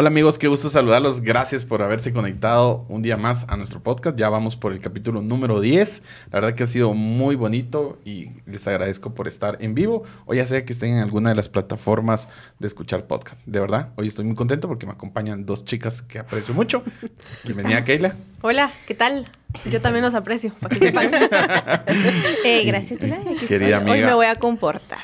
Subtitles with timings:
[0.00, 1.22] Hola amigos, qué gusto saludarlos.
[1.22, 4.16] Gracias por haberse conectado un día más a nuestro podcast.
[4.16, 6.04] Ya vamos por el capítulo número 10.
[6.30, 10.34] La verdad que ha sido muy bonito y les agradezco por estar en vivo o
[10.34, 12.28] ya sea que estén en alguna de las plataformas
[12.60, 13.40] de escuchar podcast.
[13.44, 16.84] De verdad, hoy estoy muy contento porque me acompañan dos chicas que aprecio mucho.
[17.44, 18.14] Bienvenida Keila.
[18.40, 19.24] Hola, ¿qué tal?
[19.68, 21.10] Yo también los aprecio, para que sepan.
[22.44, 23.18] eh, gracias, Tula.
[23.48, 23.92] Querida amiga.
[23.92, 25.00] Hoy me voy a comportar.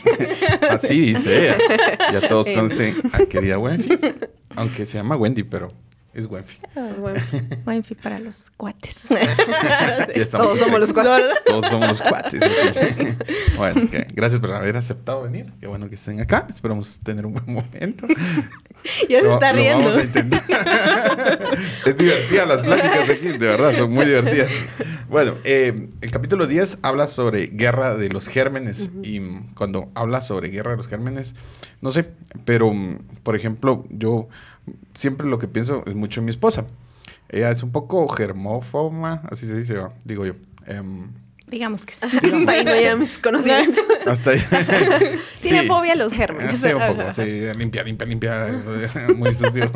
[0.70, 1.58] Así dice ella.
[2.12, 3.98] Ya todos conocen a querida Wenfi.
[4.54, 5.72] Aunque se llama Wendy, pero
[6.12, 6.58] es Wenfi.
[6.76, 9.08] Es Wenfi para los cuates.
[10.30, 11.26] Todos somos los cuates.
[11.46, 12.40] Todos somos los cuates.
[13.56, 14.06] bueno, okay.
[14.12, 15.52] gracias por haber aceptado venir.
[15.60, 16.46] Qué bueno que estén acá.
[16.48, 18.06] Esperamos tener un buen momento.
[19.08, 19.84] Ya se está riendo.
[19.84, 20.20] Vamos a
[21.86, 24.50] es divertida las pláticas aquí, de verdad, son muy divertidas.
[25.08, 28.90] Bueno, eh, el capítulo 10 habla sobre guerra de los gérmenes.
[29.02, 29.20] Y
[29.54, 31.34] cuando habla sobre guerra de los gérmenes,
[31.80, 32.10] no sé,
[32.44, 32.72] pero
[33.22, 34.28] por ejemplo, yo
[34.94, 36.66] siempre lo que pienso es mucho en mi esposa.
[37.28, 40.34] Ella es un poco germófoba, así se dice, digo yo.
[40.68, 41.08] Um,
[41.46, 42.06] Digamos que sí.
[42.22, 42.40] Digamos.
[42.40, 43.84] Hasta ahí no hay mis conocimientos.
[44.06, 44.40] Hasta ahí.
[45.42, 46.58] Tiene fobia a los gérmenes.
[46.58, 47.12] Sí, un poco.
[47.12, 47.22] Sí,
[47.56, 48.62] limpia, limpia, limpia.
[49.16, 49.70] Muy sucio.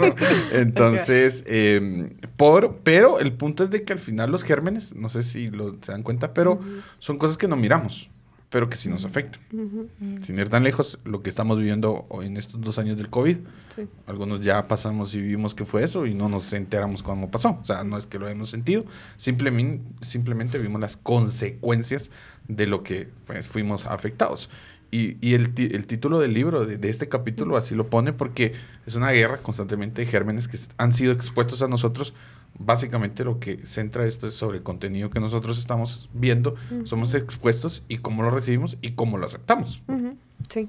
[0.53, 5.23] Entonces, eh, por, pero el punto es de que al final los gérmenes, no sé
[5.23, 6.83] si lo, se dan cuenta, pero uh -huh.
[7.01, 8.09] son cosas que no miramos
[8.55, 9.41] pero que sí nos afectan.
[9.53, 10.23] Uh -huh.
[10.23, 13.39] Sin ir tan lejos, lo que estamos viviendo en estos dos años del COVID,
[13.75, 13.89] sí.
[14.07, 17.59] algunos ya pasamos y vivimos que fue eso y no nos enteramos cómo pasó.
[17.61, 18.85] O sea, no es que lo hemos sentido,
[19.17, 22.13] simplemente, simplemente vimos las consecuencias
[22.47, 24.49] de lo que pues, fuimos afectados.
[24.93, 28.53] Y, y el, el, título del libro, de, de, este capítulo, así lo pone porque
[28.87, 32.15] es una guerra constantemente de gérmenes que han sido expuestos a nosotros
[32.59, 36.87] básicamente lo que centra esto es sobre el contenido que nosotros estamos viendo, uh -huh.
[36.87, 39.83] somos expuestos y cómo lo recibimos y cómo lo aceptamos.
[39.89, 40.17] Uh -huh.
[40.49, 40.69] Sí,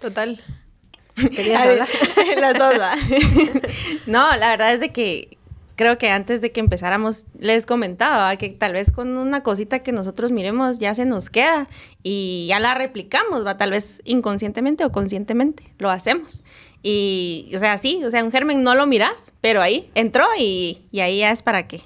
[0.00, 0.40] total.
[1.34, 1.88] ¿Querías hablar?
[2.40, 2.74] Las dos.
[4.06, 5.35] no, la verdad es de que
[5.76, 9.92] creo que antes de que empezáramos les comentaba que tal vez con una cosita que
[9.92, 11.68] nosotros miremos ya se nos queda
[12.02, 16.42] y ya la replicamos, va tal vez inconscientemente o conscientemente lo hacemos.
[16.82, 20.82] Y, o sea, sí, o sea, un germen no lo miras, pero ahí entró y,
[20.90, 21.82] y ahí ya es para que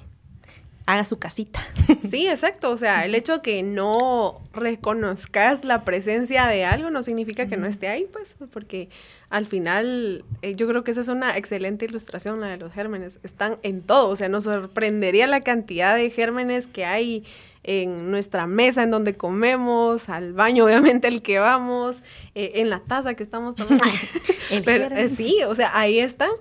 [0.91, 1.61] haga su casita.
[2.09, 2.71] Sí, exacto.
[2.71, 7.67] O sea, el hecho que no reconozcas la presencia de algo no significa que no
[7.67, 8.89] esté ahí, pues, porque
[9.29, 13.19] al final eh, yo creo que esa es una excelente ilustración, la de los gérmenes.
[13.23, 14.09] Están en todo.
[14.09, 17.23] O sea, nos sorprendería la cantidad de gérmenes que hay
[17.63, 22.03] en nuestra mesa en donde comemos, al baño obviamente el que vamos,
[22.35, 23.83] eh, en la taza que estamos tomando.
[24.65, 26.31] Pero eh, sí, o sea, ahí están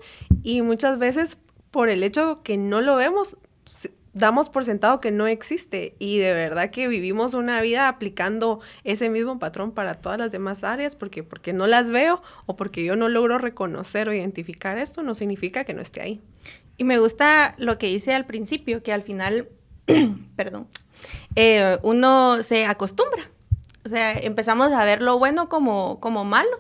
[0.43, 1.39] y muchas veces
[1.71, 3.37] por el hecho que no lo vemos,
[4.13, 9.09] damos por sentado que no existe y de verdad que vivimos una vida aplicando ese
[9.09, 12.97] mismo patrón para todas las demás áreas porque porque no las veo o porque yo
[12.97, 16.21] no logro reconocer o identificar esto no significa que no esté ahí.
[16.77, 19.49] Y me gusta lo que hice al principio, que al final,
[20.37, 20.67] perdón,
[21.37, 23.23] eh, uno se acostumbra.
[23.85, 26.51] O sea, empezamos a ver lo bueno como, como malo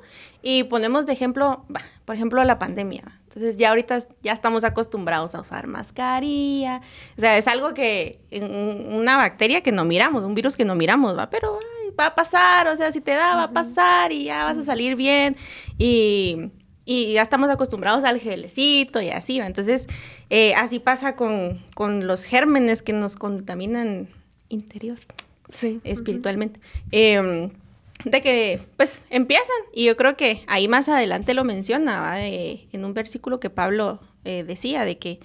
[0.42, 1.64] y ponemos de ejemplo,
[2.04, 3.19] por ejemplo, la pandemia.
[3.30, 6.80] Entonces ya ahorita ya estamos acostumbrados a usar mascarilla.
[7.16, 11.16] O sea, es algo que, una bacteria que no miramos, un virus que no miramos,
[11.16, 14.24] va, pero ay, va a pasar, o sea, si te da, va a pasar y
[14.24, 15.36] ya vas a salir bien.
[15.78, 16.50] Y,
[16.84, 19.46] y ya estamos acostumbrados al gelecito y así, ¿va?
[19.46, 19.86] Entonces,
[20.28, 24.08] eh, así pasa con, con los gérmenes que nos contaminan
[24.48, 24.98] interior,
[25.50, 25.80] sí.
[25.84, 26.58] espiritualmente.
[26.58, 26.88] Uh -huh.
[26.90, 27.50] eh,
[28.04, 32.84] de que pues empiezan y yo creo que ahí más adelante lo menciona eh, en
[32.84, 35.20] un versículo que Pablo eh, decía de que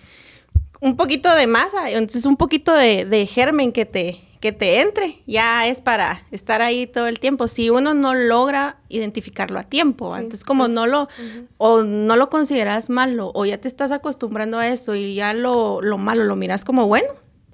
[0.81, 5.23] un poquito de masa, entonces un poquito de, de, germen que te, que te entre,
[5.25, 7.47] ya es para estar ahí todo el tiempo.
[7.47, 11.47] Si uno no logra identificarlo a tiempo, sí, entonces como pues, no lo, uh -huh.
[11.57, 15.81] o no lo consideras malo, o ya te estás acostumbrando a eso y ya lo,
[15.81, 17.07] lo malo lo miras como bueno,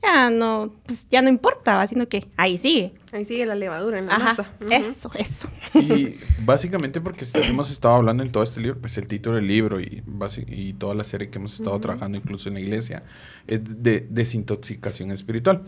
[0.04, 2.94] ya no, pues ya no importa, sino que ahí sigue.
[3.12, 4.54] Ahí sigue la levadura en la Ajá, masa.
[4.62, 4.80] Uh -huh.
[4.80, 5.50] Eso, eso.
[5.76, 9.80] Y básicamente porque hemos estado hablando en todo este libro, pues el título del libro
[9.80, 10.02] y,
[10.48, 11.82] y toda la serie que hemos estado uh -huh.
[11.82, 13.04] trabajando incluso en la iglesia,
[13.48, 15.64] es de desintoxicación espiritual.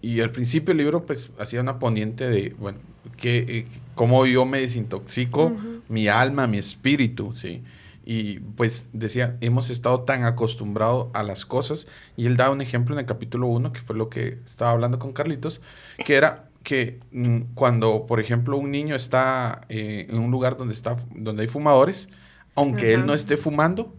[0.00, 2.78] Y al principio el libro pues hacía una poniente de, bueno,
[3.16, 5.80] que, eh, cómo yo me desintoxico uh -huh.
[5.88, 7.62] mi alma, mi espíritu, ¿sí?
[8.04, 11.86] Y pues decía, hemos estado tan acostumbrados a las cosas.
[12.16, 14.98] Y él da un ejemplo en el capítulo 1, que fue lo que estaba hablando
[14.98, 15.60] con Carlitos,
[16.04, 20.74] que era que mm, cuando, por ejemplo, un niño está eh, en un lugar donde,
[20.74, 22.08] está, donde hay fumadores,
[22.54, 23.00] aunque Ajá.
[23.00, 23.94] él no esté fumando,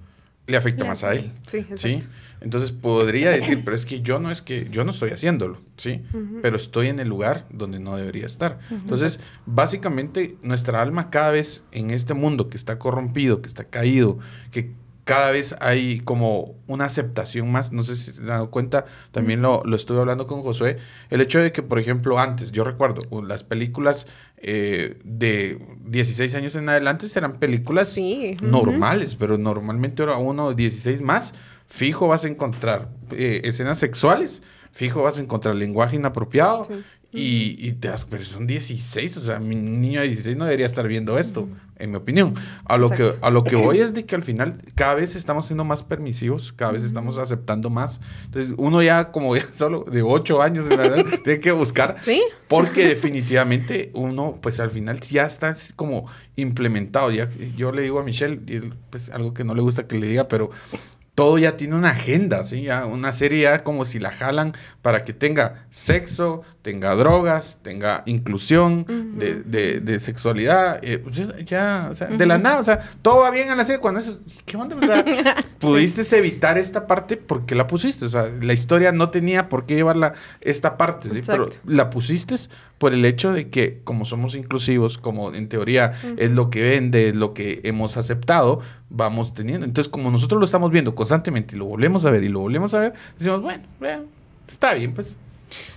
[0.47, 1.31] le afecta más a él.
[1.47, 1.99] Sí, ¿sí?
[2.43, 6.03] Entonces podría decir, pero es que yo no es que yo no estoy haciéndolo, ¿sí?
[6.13, 6.39] Uh -huh.
[6.41, 8.59] Pero estoy en el lugar donde no debería estar.
[8.69, 8.81] Uh -huh.
[8.81, 14.19] Entonces, básicamente nuestra alma cada vez en este mundo que está corrompido, que está caído,
[14.51, 14.71] que
[15.03, 19.41] cada vez hay como una aceptación más, no sé si te has dado cuenta, también
[19.41, 20.77] lo, lo estuve hablando con Josué,
[21.09, 24.07] el hecho de que, por ejemplo, antes, yo recuerdo, las películas
[24.37, 30.55] eh, de 16 años en adelante eran películas Sí, normales, pero normalmente ahora uno de
[30.55, 31.33] 16 más,
[31.73, 36.63] fijo vas a encontrar eh, escenas sexuales, fijo vas a encontrar lenguaje inapropiado.
[36.65, 36.75] Sí.
[37.15, 40.65] Y, y te das, pero son 16, o sea, mi niño de 16 no debería
[40.65, 41.47] estar viendo esto,
[41.77, 42.33] en mi opinión.
[42.65, 45.45] A lo, que, a lo que voy es de que al final cada vez estamos
[45.45, 48.01] siendo más permisivos, cada vez estamos aceptando más.
[48.25, 52.23] Entonces, uno ya como ya solo de 8 años en adelante, tiene que buscar Sí.
[52.47, 57.11] porque definitivamente uno, pues al final ya está como implementado.
[57.11, 59.99] Ya, yo le digo a Michelle, y él, pues algo que no le gusta que
[59.99, 60.49] le diga, pero
[61.15, 62.63] todo ya tiene una agenda, ¿sí?
[62.63, 68.03] Ya una serie ya como si la jalan para que tenga sexo, tenga drogas, tenga
[68.05, 68.85] inclusión
[69.17, 70.79] de, de- de sexualidad.
[70.83, 71.15] eh, pues
[71.45, 73.99] ya, o sea, de la nada, o sea, todo va bien en la serie cuando
[74.01, 74.75] eso, ¿qué onda?
[74.75, 75.03] O sea,
[75.59, 79.75] pudiste evitar esta parte porque la pusiste, o sea, la historia no tenía por qué
[79.75, 81.21] llevarla esta parte, ¿sí?
[81.25, 82.35] Pero la pusiste
[82.77, 87.07] por el hecho de que como somos inclusivos, como en teoría es lo que vende,
[87.09, 88.59] es lo que hemos aceptado,
[88.89, 89.65] vamos teniendo.
[89.65, 92.73] Entonces, como nosotros lo estamos viendo constantemente y lo volvemos a ver y lo volvemos
[92.73, 94.03] a ver, decimos, bueno, bueno,
[94.47, 95.15] está bien, pues.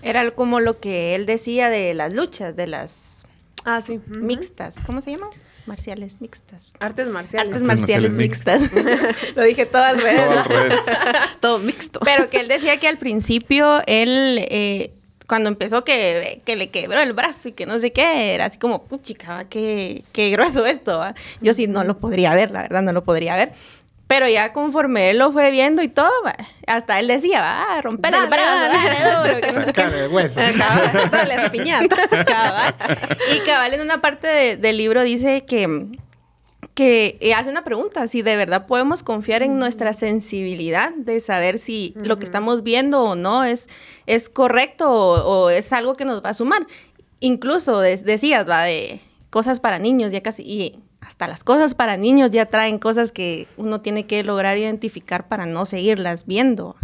[0.02, 3.24] Era como lo que él decía de las luchas, de las
[3.64, 4.00] Ah, sí.
[4.06, 4.78] mixtas.
[4.86, 5.28] ¿Cómo se llaman?
[5.66, 6.74] Marciales mixtas.
[6.80, 7.48] Artes marciales.
[7.54, 9.32] Artes Artes marciales marciales mixtas.
[9.36, 10.22] lo dije todo al revés.
[10.26, 10.78] Todo al revés.
[11.40, 12.00] Todo mixto.
[12.04, 14.92] Pero que él decía que al principio él, eh,
[15.26, 18.58] cuando empezó que, que le quebró el brazo y que no sé qué, era así
[18.58, 20.98] como, puchica, qué, qué grueso esto.
[20.98, 21.14] ¿va?".
[21.40, 23.52] Yo sí no lo podría ver, la verdad, no lo podría ver.
[24.08, 26.34] Pero ya conforme él lo fue viendo y todo, va,
[26.68, 28.88] hasta él decía, va, romper el brazo, dale.
[29.00, 29.82] dale duro, que no sé qué.
[29.82, 30.40] El hueso.
[30.56, 31.10] Cabal.
[31.10, 31.96] Dale esa piñata.
[32.24, 32.74] Cabal.
[33.34, 35.88] Y Cabal en una parte de- del libro dice que,
[36.74, 41.58] que eh, hace una pregunta, si de verdad podemos confiar en nuestra sensibilidad de saber
[41.58, 43.68] si lo que estamos viendo o no es,
[44.06, 46.64] es correcto o, o es algo que nos va a sumar.
[47.18, 49.00] Incluso de- decías, va, de
[49.30, 53.46] cosas para niños, ya casi, y hasta las cosas para niños ya traen cosas que
[53.56, 56.74] uno tiene que lograr identificar para no seguirlas viendo.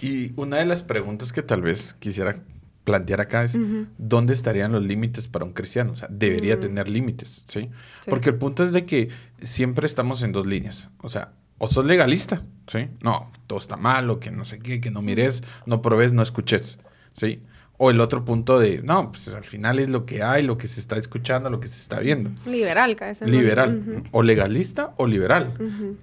[0.00, 2.44] Y una de las preguntas que tal vez quisiera
[2.84, 3.58] plantear acá es,
[3.98, 5.92] ¿dónde estarían los límites para un cristiano?
[5.92, 7.68] O sea, debería tener límites, ¿sí?
[8.00, 8.08] Sí.
[8.08, 9.08] Porque el punto es de que
[9.42, 10.88] siempre estamos en dos líneas.
[11.02, 12.88] O sea, o sos legalista, ¿sí?
[13.02, 16.22] No, todo está mal, o que no sé qué, que no mires, no probes, no
[16.22, 16.78] escuches,
[17.12, 17.42] ¿sí?
[17.82, 20.66] O el otro punto de, no, pues al final es lo que hay, lo que
[20.66, 22.30] se está escuchando, lo que se está viendo.
[22.44, 23.24] Liberal, cabeza.
[23.24, 24.02] Liberal, Ujú.
[24.10, 25.54] o legalista o liberal.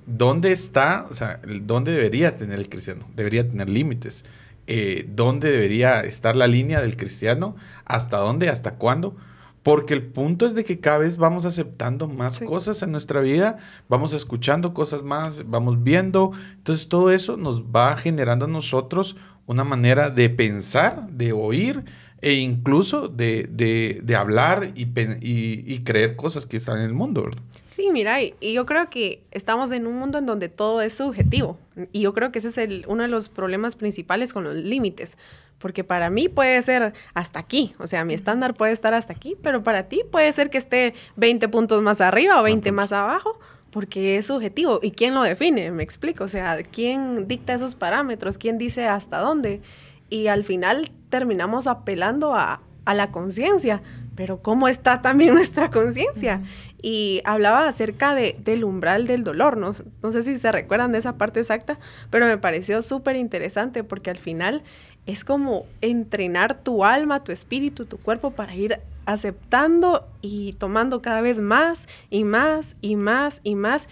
[0.08, 3.06] ¿Dónde está, o sea, dónde debería tener el cristiano?
[3.16, 4.26] Debería tener límites.
[4.66, 7.56] Eh, ¿Dónde debería estar la línea del cristiano?
[7.86, 8.50] ¿Hasta dónde?
[8.50, 9.16] ¿Hasta cuándo?
[9.62, 12.46] Porque el punto es de que cada vez vamos aceptando más Sí.
[12.46, 13.58] cosas en nuestra vida,
[13.88, 16.32] vamos escuchando cosas más, vamos viendo.
[16.56, 19.16] Entonces todo eso nos va generando a nosotros
[19.48, 21.84] una manera de pensar, de oír
[22.22, 26.94] e incluso de, de- de hablar y, y- y creer cosas que están en el
[26.94, 27.42] mundo, ¿verdad?
[27.66, 30.94] Sí, mira, y, y yo creo que estamos en un mundo en donde todo es
[30.96, 31.58] subjetivo.
[31.92, 35.18] Y yo creo que ese es el, uno de los problemas principales con los límites.
[35.60, 37.74] Porque para mí puede ser hasta aquí.
[37.80, 40.94] O sea, mi estándar puede estar hasta aquí, pero para ti puede ser que esté
[41.16, 43.40] 20 puntos más arriba o 20 más abajo,
[43.72, 44.80] porque es subjetivo.
[44.82, 45.72] ¿Y quién lo define?
[45.72, 46.24] Me explico.
[46.24, 48.38] O sea, ¿quién dicta esos parámetros?
[48.38, 49.62] ¿Quién dice hasta dónde?
[50.10, 53.82] Y al final terminamos apelando a, a la conciencia.
[54.16, 56.42] Pero ¿cómo está también nuestra conciencia?
[56.82, 59.58] Y hablaba acerca de, del umbral del dolor.
[59.58, 59.72] No,
[60.02, 64.10] no sé si se recuerdan de esa parte exacta, pero me pareció súper interesante porque
[64.10, 64.64] al final
[65.06, 71.22] es como entrenar tu alma, tu espíritu, tu cuerpo para ir aceptando y tomando cada
[71.22, 73.88] vez más y más y más y más.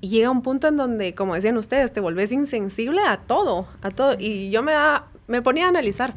[0.00, 3.90] Y llega un punto en donde, como decían ustedes, te volvés insensible a todo, a
[3.90, 4.16] todo.
[4.18, 4.72] Y yo me,
[5.28, 6.14] me ponía a analizar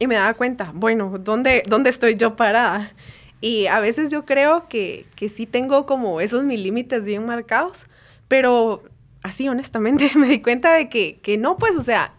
[0.00, 2.92] y me daba cuenta, bueno, ¿dónde, dónde estoy yo parada?
[3.40, 7.86] Y a veces yo creo que, que sí tengo como esos mis límites bien marcados,
[8.26, 8.82] pero
[9.22, 12.14] así honestamente me di cuenta de que, que no, pues, o sea,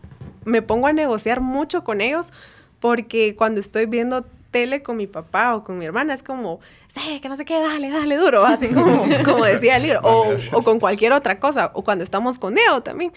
[0.45, 2.31] me pongo a negociar mucho con ellos
[2.79, 7.19] porque cuando estoy viendo tele con mi papá o con mi hermana es como, sí,
[7.19, 10.61] que no sé qué, dale, dale duro, así como, como decía el libro, o, o
[10.61, 13.11] con cualquier otra cosa, o cuando estamos con Neo también.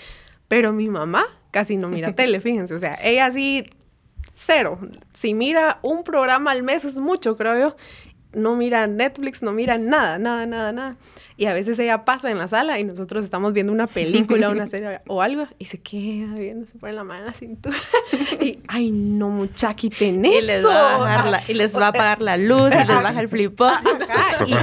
[0.49, 3.71] Pero mi mamá casi no mira tele, fíjense, o sea, ella sí
[4.35, 4.79] cero.
[5.13, 7.77] Si mira un programa al mes es mucho, creo yo.
[8.37, 10.97] No mira Netflix, no mira nada, nada, nada, nada.
[11.39, 14.67] Y a veces ella pasa en la sala y nosotros estamos viendo una película, una
[14.69, 17.77] serie o algo y se queda viendo, se pone la mano en la cintura
[18.41, 20.47] y, ay, no, mucha, quiten Y eso.
[20.47, 23.21] les, va a bajar la, y les va a apagar la luz y les baja
[23.21, 23.73] el flipón.
[24.47, 24.55] Y-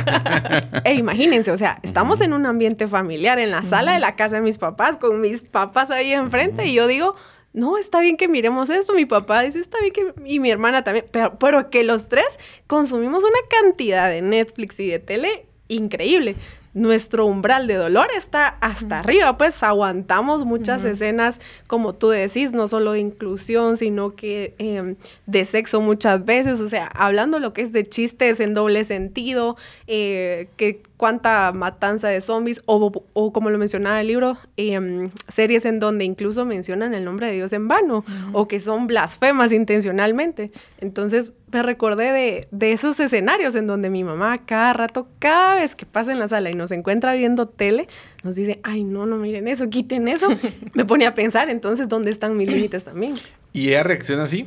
[0.90, 4.38] e imagínense, o sea, estamos en un ambiente familiar, en la sala de la casa
[4.38, 7.16] de mis papás, con mis papás ahí enfrente, y yo digo,
[7.54, 8.94] no, está bien que miremos esto.
[8.94, 10.14] Mi papá dice, está bien que...
[10.26, 11.06] Y mi hermana también.
[11.12, 12.26] Pero, pero que los tres
[12.68, 16.36] consumimos una cantidad de Netflix y de tele increíble.
[16.74, 22.68] Nuestro umbral de dolor está hasta arriba, pues aguantamos muchas escenas, como tú decís, no
[22.68, 24.96] solo de inclusión, sino que em,
[25.28, 29.56] de sexo muchas veces, o sea, hablando lo que es de chistes en doble sentido,
[29.86, 35.66] eh, que cuánta matanza de zombies, o, o como lo mencionaba el libro, em, series
[35.66, 40.52] en donde incluso mencionan el nombre de Dios en vano, o que son blasfemas intencionalmente.
[40.80, 45.76] Entonces me recordé de, de esos escenarios en donde mi mamá cada rato, cada vez
[45.76, 47.88] que pasa en la sala y nos encuentra viendo tele,
[48.24, 50.28] nos dice, ay, no, no miren eso, quiten eso.
[50.74, 53.16] me pone a pensar, entonces, ¿dónde están mis límites también?
[53.56, 54.46] Y ella reacciona así,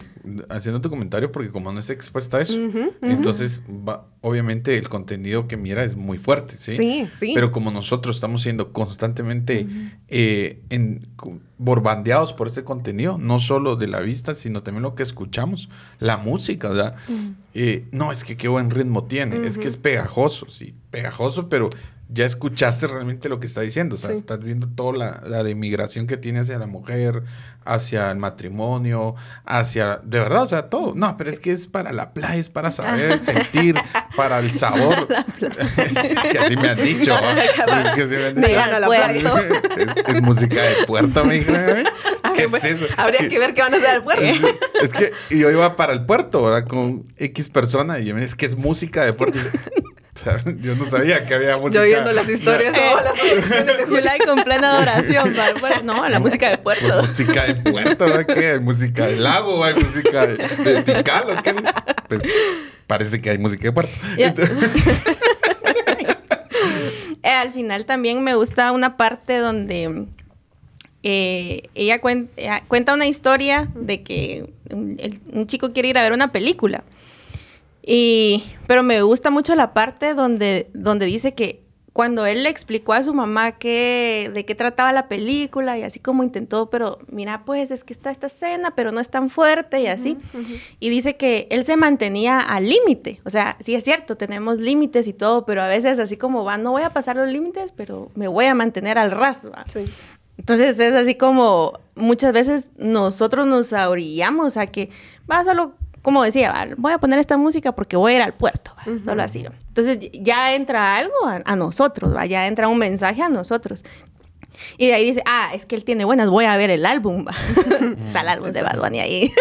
[0.49, 2.59] haciendo tu comentario, porque como no está expuesta a eso,
[3.03, 6.75] entonces va- obviamente el contenido que mira es muy fuerte, ¿sí?
[6.75, 7.31] Sí, sí.
[7.33, 9.69] Pero como nosotros estamos siendo constantemente
[10.09, 11.07] eh, en-
[11.59, 15.69] borbandeados por este contenido, no solo de la vista, sino también lo que escuchamos,
[16.01, 16.97] la música, ¿verdad?
[17.55, 21.71] Eh, no, es que qué buen ritmo tiene, es que es pegajoso, sí, pegajoso, pero
[22.09, 24.17] ya escuchaste realmente lo que está diciendo, o sea, Sí.
[24.17, 27.23] estás viendo toda la, la de migración que tiene hacia la mujer,
[27.65, 30.95] hacia el matrimonio, hacia, de verdad, o sea, todo.
[30.95, 33.75] No, pero es que es para la playa, es para saber, sentir,
[34.17, 35.09] para el sabor.
[35.77, 37.13] Es que así me han dicho.
[37.13, 37.33] ¿va?
[37.33, 37.51] Es
[37.95, 38.61] que así me han dicho.
[38.61, 39.37] A la Puerto.
[39.39, 41.85] Es, es música de puerto, me dijeron.
[42.35, 42.85] ¿Qué es eso?
[42.85, 44.23] Es Habría que, ver qué van a hacer al puerto.
[44.83, 46.67] es que yo iba para el puerto, ¿verdad?
[46.69, 49.39] Con X persona y yo me es que es música de puerto.
[50.25, 51.81] Yo, o sea, yo no sabía que había música.
[51.83, 55.35] Yo viendo las historias o las producciones de July con plena adoración.
[55.85, 57.03] No, la música de Pues puerto.
[57.03, 58.27] música de puerto, ¿verdad?
[58.27, 58.51] ¿Qué?
[58.53, 59.63] ¿Hay música del lago?
[59.63, 61.31] ¿Hay música de, de Tikal?
[61.39, 61.55] ¿o qué?
[62.09, 62.23] Pues
[62.87, 63.93] parece que hay música de puerto.
[64.17, 64.57] Entonces-
[67.23, 70.05] Eh, al final también me gusta una parte donde
[71.03, 75.99] eh, ella, cuen- ella cuenta una historia de que un, el- un chico quiere ir
[75.99, 76.85] a ver una película.
[77.87, 81.63] Y, pero me gusta mucho la parte donde, donde dice que
[81.93, 85.99] cuando él le explicó a su mamá que, de qué trataba la película y así
[85.99, 89.81] como intentó, pero mira, pues es que está esta escena, pero no es tan fuerte
[89.81, 90.19] y así.
[90.79, 93.23] Y dice que él se mantenía al límite.
[93.25, 96.59] O sea, sí es cierto, tenemos límites y todo, pero a veces así como va,
[96.59, 99.49] no voy a pasar los límites, pero me voy a mantener al ras.
[99.69, 99.81] Sí.
[100.37, 104.91] Entonces es así como muchas veces nosotros nos ahorillamos a que
[105.31, 105.75] va solo,
[106.07, 108.71] como decía, va, voy a poner esta música porque voy a ir al puerto,
[109.03, 109.43] solo así.
[109.43, 109.51] va.
[109.67, 113.85] Entonces ya entra algo a, a nosotros, va, ya entra un mensaje a nosotros.
[114.79, 117.27] Y de ahí dice, ah, es que él tiene buenas, voy a ver el álbum.
[117.27, 117.33] va.
[118.07, 119.33] Está el álbum de Bad Bunny ahí.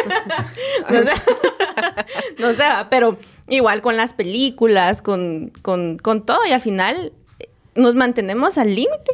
[0.89, 1.11] no sé,
[2.39, 7.13] no sé, va, pero igual con las películas, con, con, con todo, y al final
[7.37, 9.11] eh, nos mantenemos al límite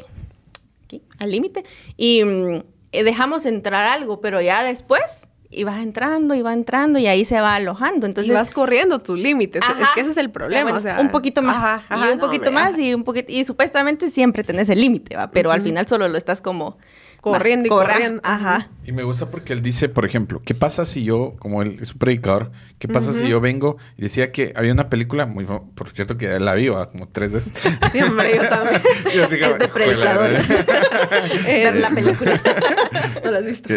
[1.20, 1.65] al límite,
[1.98, 6.98] y mm, eh, dejamos entrar algo, pero ya después y va entrando y va entrando
[6.98, 8.05] y ahí se va alojando.
[8.08, 9.62] Entonces, y vas corriendo tus límites.
[9.79, 10.63] Es que ese es el problema.
[10.63, 12.93] bueno, o sea, un poquito más Ajá, ajá, y un no, poquito hombre, más y
[12.93, 16.41] un poquito y supuestamente siempre tenés el límite, va, pero al final solo lo estás
[16.41, 16.77] como
[17.22, 18.22] Corriendo y corra- corriendo.
[18.24, 18.70] Ajá.
[18.84, 21.91] Y me gusta porque él dice, por ejemplo, ¿qué pasa si yo, como él es
[21.91, 25.89] un predicador, qué pasa si yo vengo y decía que había una película, muy por
[25.91, 26.88] cierto que la vi ¿va?
[26.88, 27.53] como tres veces.
[27.91, 28.81] Sí, hombre, yo también.
[29.15, 30.48] Yo como, Es de predicadores.
[31.46, 32.41] Ver la película.
[33.24, 33.70] ¿No lo has visto?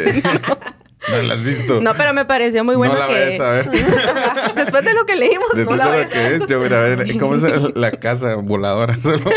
[1.10, 1.80] No la has visto.
[1.80, 3.70] No, pero me pareció muy bueno no la que vayas a ver.
[4.56, 6.32] Después de lo que leímos, Después no la de lo vayas a que ver.
[6.42, 8.96] es, yo voy a ver cómo es la casa voladora.
[9.02, 9.30] Solo.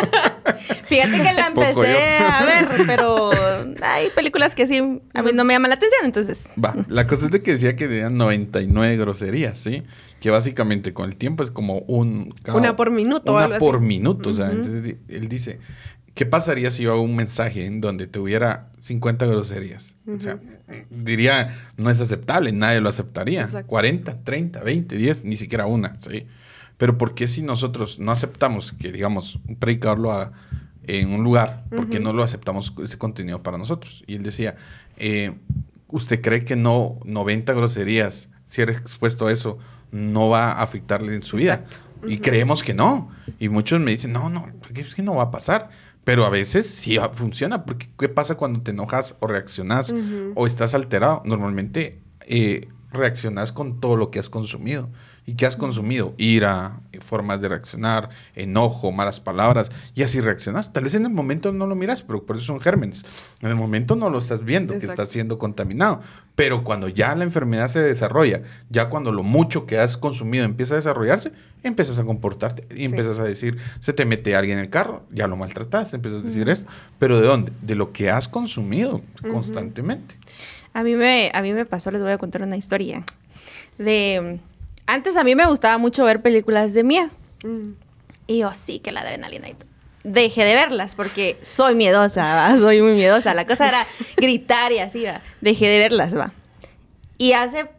[0.85, 3.31] Fíjate que la empecé a ver, pero
[3.81, 4.77] hay películas que sí
[5.13, 6.47] a mí no me llaman la atención, entonces.
[6.63, 9.83] Va, la cosa es de que decía que tenían 99 groserías, ¿sí?
[10.19, 12.29] Que básicamente con el tiempo es como un...
[12.41, 13.59] cada- Una por minuto o Una así.
[13.59, 15.59] por minuto, o sea, entonces él dice,
[16.17, 19.95] ¿qué pasaría si yo hago un mensaje en donde tuviera 50 groserías?
[20.07, 20.39] O sea,
[20.89, 23.41] diría, no es aceptable, nadie lo aceptaría.
[23.43, 23.67] Exacto.
[23.67, 26.25] 40, 30, 20, 10, ni siquiera una, ¿sí?
[26.77, 30.31] Pero ¿por qué si nosotros no aceptamos que, digamos, un predicador lo haga
[30.87, 34.03] en un lugar, por qué no lo aceptamos ese contenido para nosotros?
[34.07, 34.55] Y él decía,
[34.97, 35.35] eh,
[35.87, 39.59] ¿usted cree que no 90 groserías, si eres expuesto a eso,
[39.91, 41.59] no va a afectarle en su vida?
[41.63, 41.87] Exacto.
[42.07, 43.09] Y creemos que no.
[43.39, 45.69] Y muchos me dicen, no, no, es que no va a pasar.
[46.07, 49.93] Pero a veces sí funciona, porque ¿qué pasa cuando te enojas o reaccionas
[50.35, 51.21] o estás alterado?
[51.25, 54.89] Normalmente eh, reaccionas con todo lo que has consumido.
[55.29, 56.13] ¿Y qué has consumido?
[56.17, 60.71] Ira, eh, formas de reaccionar, enojo, malas palabras, y así reaccionas.
[60.71, 63.03] Tal vez en el momento no lo miras, pero por eso son gérmenes.
[63.41, 65.99] En el momento no lo estás viendo, que está siendo contaminado.
[66.35, 70.75] Pero cuando ya la enfermedad se desarrolla, ya cuando lo mucho que has consumido empieza
[70.75, 74.69] a desarrollarse, empiezas a comportarte y empiezas a decir, se te mete alguien en el
[74.69, 76.71] carro, ya lo maltratas, empiezas a decir esto.
[76.99, 77.51] Pero ¿de dónde?
[77.61, 80.15] De lo que has consumido constantemente.
[80.73, 83.03] A mí, me, a mí me pasó, les voy a contar una historia
[83.77, 84.39] de
[84.87, 87.09] antes a mí me gustaba mucho ver películas de miedo.
[87.43, 87.73] Mm.
[88.25, 89.67] Y yo, sí, que la adrenalina y todo.
[90.03, 93.33] Dejé de verlas porque soy miedosa, soy muy miedosa.
[93.33, 95.21] La cosa era gritar y así, ¿va?
[95.41, 96.31] Dejé de verlas, va.
[97.17, 97.69] Y hace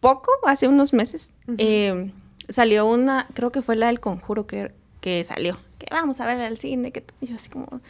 [0.00, 2.12] poco, hace unos meses, em,
[2.48, 5.58] salió una, creo que fue la del conjuro que, que salió.
[5.78, 7.80] Que vamos a ver al cine, que yo así como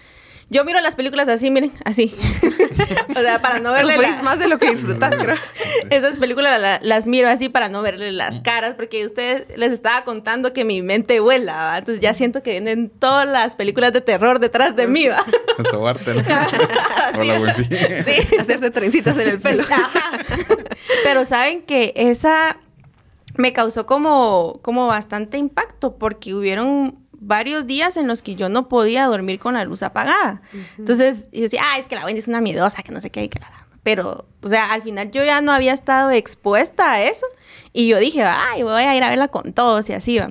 [0.51, 2.15] yo miro las películas así, miren, así.
[3.17, 5.37] o sea, para no verle más de lo que disfrutas, creo.
[5.91, 10.53] Esas películas las miro así para no verle las caras, porque ustedes les estaba contando
[10.53, 14.77] que mi mente vuela, entonces ya siento que vienen todas las películas de terror detrás
[14.77, 15.25] de mí, ¿va?
[17.19, 17.55] Hola,
[18.05, 18.37] Sí.
[18.37, 19.65] Hacerte trencitas en el pelo.
[21.05, 22.59] Pero saben que esa
[23.37, 28.69] me causó como, como bastante impacto, porque hubieron varios días en los que yo no
[28.69, 30.43] podía dormir con la luz apagada.
[30.79, 33.29] Entonces, y decía, ah, es que la Wendy es una miedosa, que no sé qué,
[33.29, 33.51] que la...
[33.83, 37.27] Pero, o sea, al final yo ya no había estado expuesta a eso.
[37.73, 40.31] Y yo dije, ay, voy a ir a verla con todos y así va.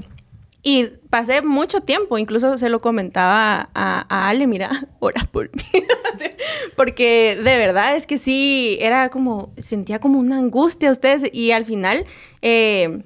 [0.64, 5.64] Y pasé mucho tiempo, incluso se lo comentaba a, Ale, mira, ora por mí.
[6.76, 11.52] Porque de verdad es que sí, era como, sentía como una angustia a ustedes y
[11.52, 12.06] al final...
[12.42, 13.04] Eh,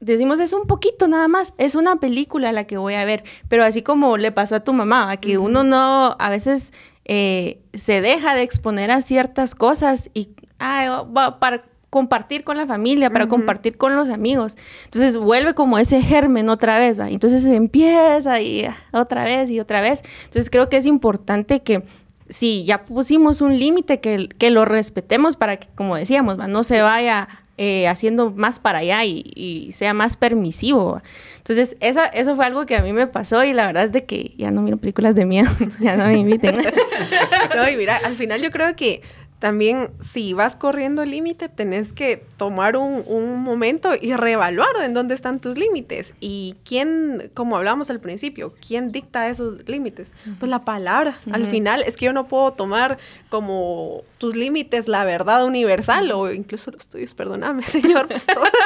[0.00, 3.64] decimos es un poquito nada más, es una película la que voy a ver, pero
[3.64, 6.72] así como le pasó a tu mamá, que uno no, a veces
[7.04, 13.28] eh, se deja de exponer a ciertas cosas y para compartir con la familia, para
[13.28, 14.56] compartir con los amigos.
[14.84, 17.08] Entonces vuelve como ese germen otra vez, ¿va?
[17.08, 20.02] Entonces empieza y ah, otra vez y otra vez.
[20.24, 21.84] Entonces creo que es importante que
[22.28, 26.46] si ya pusimos un límite, que, que lo respetemos para que, como decíamos, ¿va?
[26.46, 27.28] no se vaya
[27.60, 31.02] eh, haciendo más para allá y, sea más permisivo.
[31.38, 34.04] Entonces, esa, eso fue algo que a mí me pasó y la verdad es de
[34.04, 36.54] que ya no miro películas de miedo, ya no me inviten.
[37.56, 39.02] no, y mira, al final yo creo que
[39.38, 44.94] también si vas corriendo el límite, tenés que tomar un, un, momento y reevaluar en
[44.94, 46.14] dónde están tus límites.
[46.20, 50.14] Y quién, como hablábamos al principio, quién dicta esos límites.
[50.40, 51.18] Pues la palabra.
[51.30, 52.98] Al final es que yo no puedo tomar
[53.28, 58.50] como tus límites la verdad universal o incluso los tuyos, perdóname, señor pastor.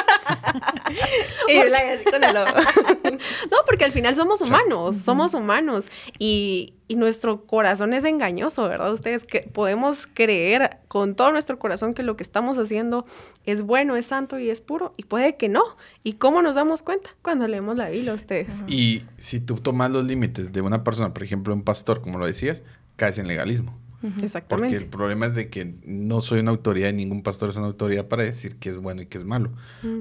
[3.51, 8.91] no, porque al final somos humanos, somos humanos y, y nuestro corazón es engañoso, ¿verdad?
[8.91, 13.05] Ustedes que podemos creer con todo nuestro corazón que lo que estamos haciendo
[13.45, 15.63] es bueno, es santo y es puro, y puede que no.
[16.03, 17.09] ¿Y cómo nos damos cuenta?
[17.21, 18.63] Cuando leemos la Biblia, ustedes.
[18.67, 22.25] Y si tú tomas los límites de una persona, por ejemplo, un pastor, como lo
[22.25, 22.63] decías,
[22.95, 23.77] caes en legalismo.
[24.21, 24.73] Exactamente.
[24.73, 27.67] Porque el problema es de que no soy una autoridad y ningún pastor es una
[27.67, 29.51] autoridad para decir qué es bueno y qué es malo.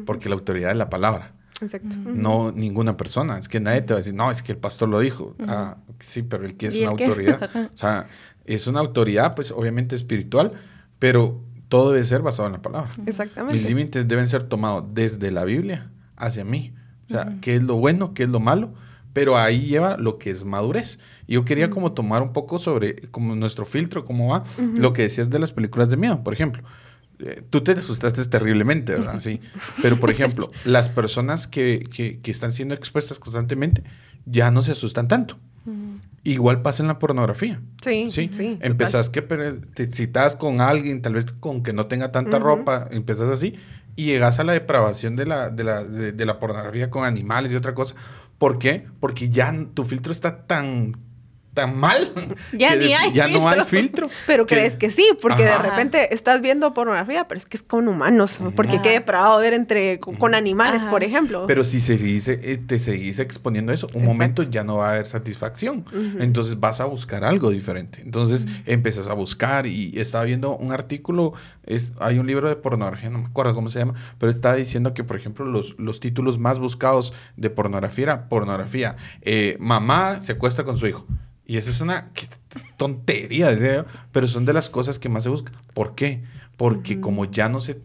[0.04, 1.34] Porque la autoridad es la palabra.
[1.62, 1.96] Exacto.
[2.04, 3.38] No ninguna persona.
[3.38, 5.34] Es que nadie te va a decir, no, es que el pastor lo dijo.
[5.46, 7.50] Ah, sí, pero el que es una autoridad.
[7.74, 8.06] o sea,
[8.44, 10.52] es una autoridad, pues obviamente espiritual,
[10.98, 12.92] pero todo debe ser basado en la palabra.
[13.06, 13.56] Exactamente.
[13.56, 16.74] Mis límites deben ser tomados desde la Biblia hacia mí.
[17.06, 18.72] O sea, qué es lo bueno, qué es lo malo,
[19.12, 20.98] pero ahí lleva lo que es madurez.
[21.26, 24.44] Y yo quería como tomar un poco sobre como nuestro filtro, cómo va,
[24.76, 26.62] lo que decías de las películas de miedo, por ejemplo.
[27.24, 29.14] Eh, tú te asustaste terriblemente, ¿verdad?
[29.20, 29.40] Sí.
[29.80, 33.84] Pero, por ejemplo, las personas que, que, que, están siendo expuestas constantemente
[34.26, 35.38] ya no se asustan tanto.
[36.24, 37.60] Igual pasa en la pornografía.
[37.82, 38.30] Sí, sí.
[38.32, 42.88] sí Empezás que te citas con alguien, tal vez con que no tenga tanta ropa,
[42.92, 43.54] empezás así,
[43.96, 47.56] y llegas a la depravación de la, de la, de la pornografía con animales y
[47.56, 47.96] otra cosa.
[48.38, 48.86] ¿Por qué?
[49.00, 50.96] Porque ya tu filtro está tan
[51.54, 52.10] tan mal.
[52.52, 54.08] Ya ni hay Ya no hay filtro.
[54.26, 57.88] Pero crees que sí, porque de repente estás viendo pornografía, pero es que es con
[57.88, 58.38] humanos.
[58.54, 61.46] Porque qué depravado ver entre, con, animales, por ejemplo.
[61.46, 65.06] Pero si seguís, eh, te seguís exponiendo eso, un momento ya no va a haber
[65.06, 65.84] satisfacción.
[66.18, 68.00] Entonces vas a buscar algo diferente.
[68.02, 71.32] Entonces empiezas a buscar y estaba viendo un artículo,
[71.64, 74.94] es, hay un libro de pornografía, no me acuerdo cómo se llama, pero estaba diciendo
[74.94, 78.96] que, por ejemplo, los, los títulos más buscados de pornografía era pornografía.
[79.22, 81.06] Eh, mamá se acuesta con su hijo.
[81.46, 82.10] Y eso es una
[82.76, 85.54] tontería, pero son de las cosas que más se buscan.
[85.74, 86.22] ¿Por qué?
[86.56, 87.80] Porque como ya no se,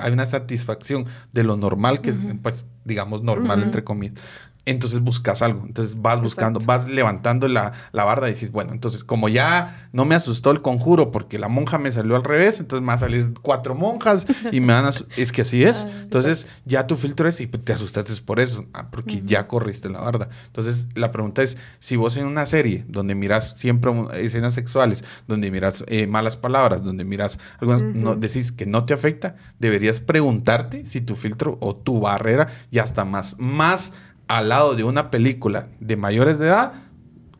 [0.00, 4.20] hay una satisfacción de lo normal, que es, pues, digamos, normal, entre comillas,
[4.66, 5.62] entonces buscas algo.
[5.64, 10.04] Entonces vas buscando, vas levantando la, la, barda y dices, bueno, entonces como ya no
[10.04, 12.98] me asustó el conjuro porque la monja me salió al revés, entonces me van a
[12.98, 14.90] salir cuatro monjas y me van a...
[15.16, 15.76] Es que así es.
[15.86, 19.88] Ah, entonces ya tu filtro es y te asustaste por eso, ah, porque ya corriste
[19.88, 20.28] la barda.
[20.46, 25.50] Entonces la pregunta es, si vos en una serie donde miras siempre escenas sexuales, donde
[25.50, 30.86] miras eh, malas palabras, donde miras algunas, no, decís que no te afecta, deberías preguntarte
[30.86, 33.92] si tu filtro o tu barrera ya está más, más
[34.28, 36.72] al lado de una película de mayores de edad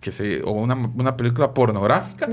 [0.00, 2.28] que se, o una, película pornográfica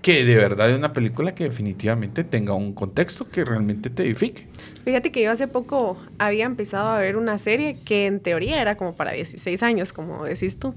[0.00, 4.46] que de verdad es una película que definitivamente tenga un contexto que realmente te edifique.
[4.84, 8.76] Fíjate que yo hace poco había empezado a ver una serie que en teoría era
[8.76, 10.74] como para 16 años, como decís tú.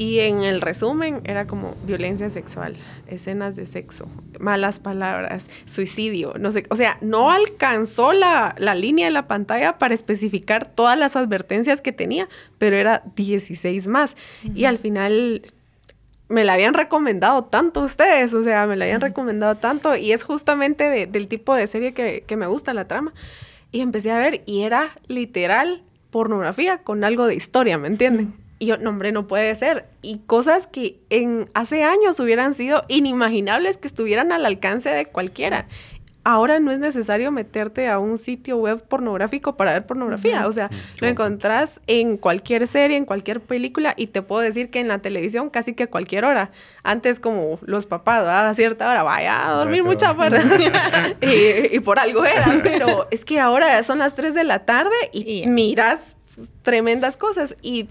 [0.00, 2.74] Y en el resumen era como violencia sexual,
[3.06, 4.08] escenas de sexo,
[4.38, 9.92] malas palabras, suicidio, no sé, o sea, no alcanzó la, línea de la pantalla para
[9.92, 14.16] especificar todas las advertencias que tenía, pero era 16 más.
[14.54, 15.42] Y al final
[16.28, 20.24] me la habían recomendado tanto ustedes, o sea, me la habían recomendado tanto y es
[20.24, 23.12] justamente del tipo de serie que, que me gusta la trama.
[23.70, 28.39] Y empecé a ver y era literal pornografía con algo de historia, ¿me entienden?
[28.62, 29.86] Y yo, no, hombre, no puede ser.
[30.02, 35.66] Y cosas que en hace años hubieran sido inimaginables que estuvieran al alcance de cualquiera.
[36.24, 40.46] Ahora no es necesario meterte a un sitio web pornográfico para ver pornografía.
[40.46, 44.70] O sea, mm, lo encontrás en cualquier serie, en cualquier película, y te puedo decir
[44.70, 46.50] que en la televisión casi que a cualquier hora.
[46.82, 50.42] Antes, como los papás, a cierta hora, vaya a dormir mucha fuerza.
[51.22, 52.60] y, y, por algo era.
[52.62, 56.02] Pero es que ahora son las 3 de la tarde y miras
[56.62, 57.56] tremendas cosas.
[57.62, 57.88] Y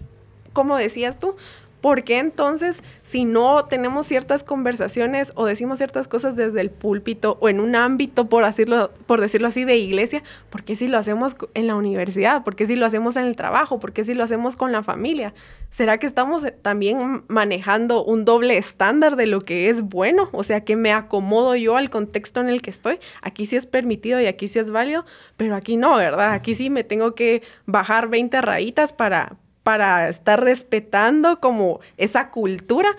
[0.59, 1.37] como decías tú,
[1.79, 7.37] ¿por qué entonces si no tenemos ciertas conversaciones o decimos ciertas cosas desde el púlpito
[7.39, 10.97] o en un ámbito, por decirlo, por decirlo así, de iglesia, ¿por qué si lo
[10.97, 12.43] hacemos en la universidad?
[12.43, 13.79] ¿Por qué si lo hacemos en el trabajo?
[13.79, 15.33] ¿Por qué si lo hacemos con la familia?
[15.69, 20.27] ¿Será que estamos también manejando un doble estándar de lo que es bueno?
[20.33, 22.99] O sea, que me acomodo yo al contexto en el que estoy.
[23.21, 25.05] Aquí sí es permitido y aquí sí es válido,
[25.37, 26.33] pero aquí no, ¿verdad?
[26.33, 32.89] Aquí sí me tengo que bajar 20 rayitas para para estar respetando como esa cultura.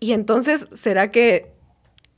[0.00, 1.52] Y entonces, ¿será que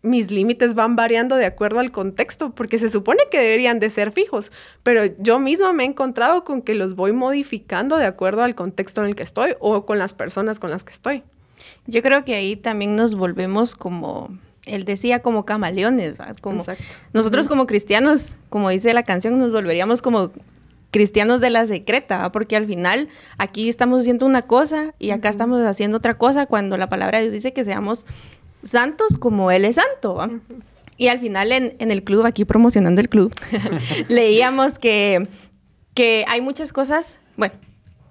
[0.02, 2.50] mis límites van variando de acuerdo al contexto?
[2.50, 6.62] Porque se supone que deberían de ser fijos, pero yo misma me he encontrado con
[6.62, 10.14] que los voy modificando de acuerdo al contexto en el que estoy o con las
[10.14, 11.22] personas con las que estoy.
[11.86, 14.30] Yo creo que ahí también nos volvemos como
[14.68, 16.62] él decía como camaleones, Como
[17.12, 20.30] nosotros como cristianos, como dice la canción, nos volveríamos como
[20.90, 25.60] cristianos de la secreta, porque al final aquí estamos haciendo una cosa y acá estamos
[25.64, 28.06] haciendo otra cosa cuando la palabra de Dios dice que seamos
[28.62, 30.18] santos como Él es santo.
[30.96, 33.32] Y al final en, el club, aquí promocionando el club,
[34.08, 35.28] leíamos que,
[35.94, 37.54] que hay muchas cosas, bueno,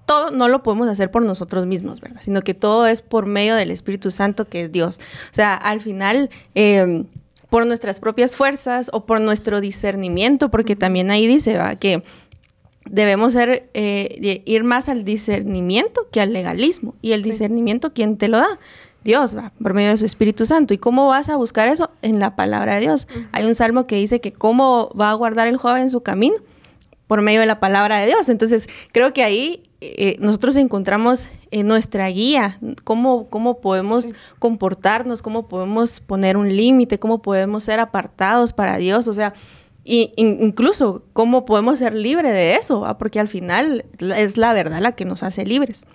[0.05, 2.21] todo no lo podemos hacer por nosotros mismos, ¿verdad?
[2.23, 4.99] Sino que todo es por medio del Espíritu Santo que es Dios.
[5.31, 6.29] O sea, al final...
[6.55, 7.05] Em,
[7.49, 11.75] por nuestras propias fuerzas o por nuestro discernimiento, porque también ahí dice ¿va?
[11.75, 12.03] que
[12.89, 16.95] debemos ser, eh, ir más al discernimiento que al legalismo.
[17.01, 18.59] Y el discernimiento, ¿quién te lo da?
[19.03, 20.73] Dios va, por medio de su Espíritu Santo.
[20.73, 21.91] ¿Y cómo vas a buscar eso?
[22.01, 23.07] En la palabra de Dios.
[23.31, 26.35] Hay un salmo que dice que cómo va a guardar el joven su camino
[27.07, 28.27] por medio de la palabra de Dios.
[28.29, 35.47] Entonces, creo que ahí eh, nosotros encontramos en nuestra guía cómo, cómo podemos comportarnos, cómo
[35.47, 39.07] podemos poner un límite, cómo podemos ser apartados para Dios.
[39.07, 39.33] O sea,
[39.87, 44.91] y incluso cómo podemos ser libres de eso, porque al final es la verdad la
[44.91, 45.87] que nos hace libres.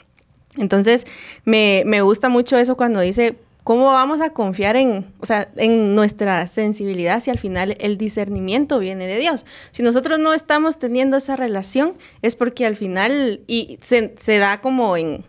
[0.56, 1.06] Entonces,
[1.44, 6.46] me, gusta mucho eso cuando dice, ¿cómo vamos a confiar en, o sea, en nuestra
[6.46, 9.44] sensibilidad si al final el discernimiento viene de Dios?
[9.72, 14.96] Si nosotros no estamos teniendo esa relación, es porque al final, y se, da como
[14.96, 15.22] en,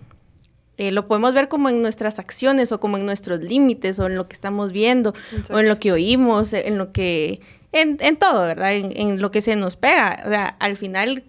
[0.77, 4.15] eh, lo podemos ver como en nuestras acciones o como en nuestros límites o en
[4.15, 5.13] lo que estamos viendo
[5.49, 7.41] o en lo que oímos, en lo que
[7.73, 8.73] en, en todo, ¿verdad?
[8.73, 10.21] En, en, lo que se nos pega.
[10.25, 11.23] O sea, al final,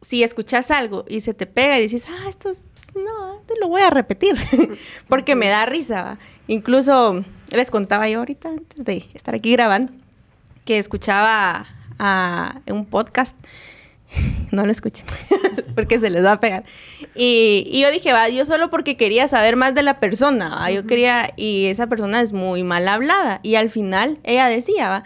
[0.00, 3.54] si escuchas algo y se te pega y dices, ah, esto es, pues, no, te
[3.60, 4.36] lo voy a repetir,
[5.08, 6.18] porque me da risa.
[6.46, 9.92] Incluso les contaba yo ahorita, antes de estar aquí grabando,
[10.64, 11.66] que escuchaba
[11.98, 13.36] a, un podcast.
[14.52, 15.04] No lo escuché,
[15.74, 16.64] porque se les va a pegar.
[17.14, 20.86] Y, y, yo dije, va, yo solo porque quería saber más de la persona, yo
[20.86, 23.40] quería, y esa persona es muy mal hablada.
[23.42, 25.04] Y al final ella decía, va,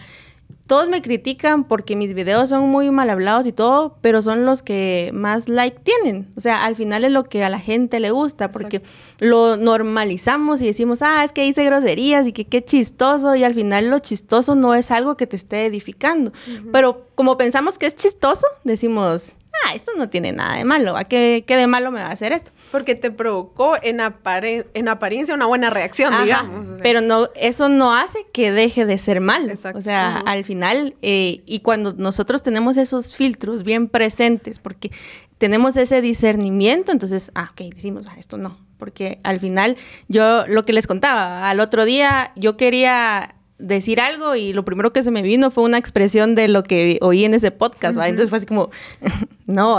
[0.66, 4.62] todos me critican porque mis videos son muy mal hablados y todo, pero son los
[4.62, 6.32] que más like tienen.
[6.36, 8.82] O sea, al final es lo que a la gente le gusta, porque
[9.18, 13.54] lo normalizamos y decimos, ah, es que dice groserías y que qué chistoso, y al
[13.54, 16.32] final lo chistoso no es algo que te esté edificando.
[16.72, 19.34] Pero como pensamos que es chistoso, decimos,
[19.66, 22.12] ah, esto no tiene nada de malo, ¿a qué, qué de malo me va a
[22.12, 22.50] hacer esto?
[22.70, 26.68] Porque te provocó en, en apariencia una buena reacción, digamos.
[26.82, 29.52] Pero no, eso no hace que deje de ser malo.
[29.74, 34.90] O sea, al final, eh, y cuando nosotros tenemos esos filtros bien presentes, porque
[35.38, 38.58] tenemos ese discernimiento, entonces, ah, ok, decimos, ah, esto no.
[38.78, 39.76] Porque al final,
[40.08, 44.92] yo lo que les contaba, al otro día yo quería decir algo y lo primero
[44.92, 48.28] que se me vino fue una expresión de lo que oí en ese podcast, Entonces
[48.28, 48.70] fue así como,
[49.46, 49.78] no.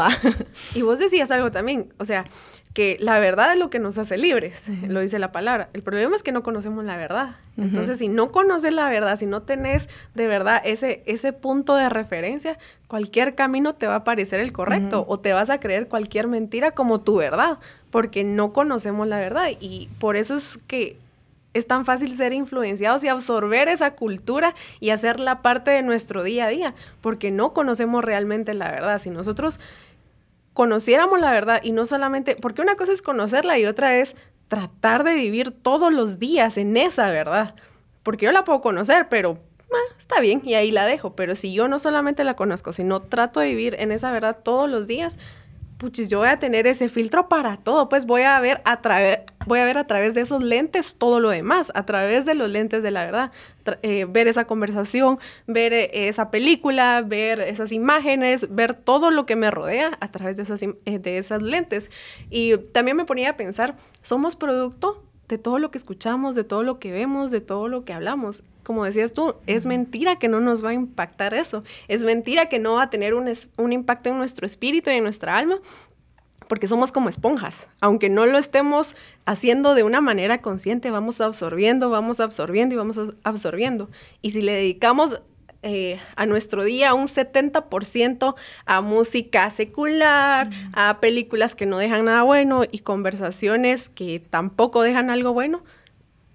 [0.74, 2.26] y vos decías algo también, o sea,
[2.74, 5.68] que la verdad es lo que nos hace libres, lo dice la palabra.
[5.74, 7.36] El problema es que no conocemos la verdad.
[7.58, 11.90] Entonces, si no conoces la verdad, si no tenés de verdad ese, ese punto de
[11.90, 16.28] referencia, cualquier camino te va a parecer el correcto o te vas a creer cualquier
[16.28, 17.58] mentira como tu verdad,
[17.90, 19.48] porque no conocemos la verdad.
[19.60, 20.98] Y por eso es que
[21.58, 26.46] es tan fácil ser influenciados y absorber esa cultura y hacerla parte de nuestro día
[26.46, 29.00] a día, porque no conocemos realmente la verdad.
[29.00, 29.60] Si nosotros
[30.54, 34.15] conociéramos la verdad y no solamente, porque una cosa es conocerla y otra es
[34.48, 37.56] tratar de vivir todos los días en esa verdad,
[38.04, 39.38] porque yo la puedo conocer, pero
[39.72, 43.02] ah, está bien y ahí la dejo, pero si yo no solamente la conozco, sino
[43.02, 45.20] trato de vivir en esa verdad todos los días,
[45.78, 49.20] puchis, yo voy a tener ese filtro para todo, pues voy a ver a través,
[49.46, 52.50] voy a ver a través de esos lentes todo lo demás, a través de los
[52.50, 53.32] lentes de la verdad,
[53.84, 59.36] eh, ver esa conversación, ver eh, esa película, ver esas imágenes, ver todo lo que
[59.36, 61.92] me rodea a través de esas, eh, de esas lentes.
[62.30, 66.63] Y también me ponía a pensar, somos producto de todo lo que escuchamos, de todo
[66.63, 68.44] lo que vemos, de todo lo que hablamos.
[68.63, 71.63] Como decías tú, es mentira que no nos va a impactar eso.
[71.88, 75.04] Es mentira que no va a tener un, un impacto en nuestro espíritu y en
[75.04, 75.60] nuestra alma,
[76.48, 77.68] porque somos como esponjas.
[77.82, 82.98] Aunque no lo estemos haciendo de una manera consciente, vamos absorbiendo, vamos absorbiendo y vamos
[83.24, 83.90] absorbiendo.
[84.22, 85.22] Y si le dedicamos
[85.67, 92.23] eh, a nuestro día un 70% a música secular, a películas que no dejan nada
[92.23, 95.63] bueno y conversaciones que tampoco dejan algo bueno,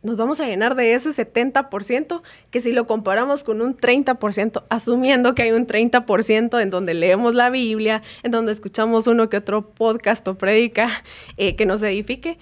[0.03, 5.35] nos vamos a llenar de ese 70% que si lo comparamos con un 30%, asumiendo
[5.35, 9.71] que hay un 30% en donde leemos la Biblia, en donde escuchamos uno que otro
[9.71, 10.91] podcast o predica
[11.39, 12.39] eh, que nos edifique,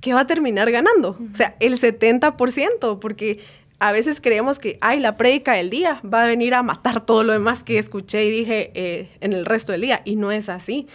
[0.00, 1.10] ¿qué va a terminar ganando?
[1.10, 3.40] O sea, el 70%, porque
[3.82, 7.24] a veces creemos que, ay, la prédica del día va a venir a matar todo
[7.24, 10.02] lo demás que escuché y dije eh, en el resto del día.
[10.04, 10.86] Y no es así.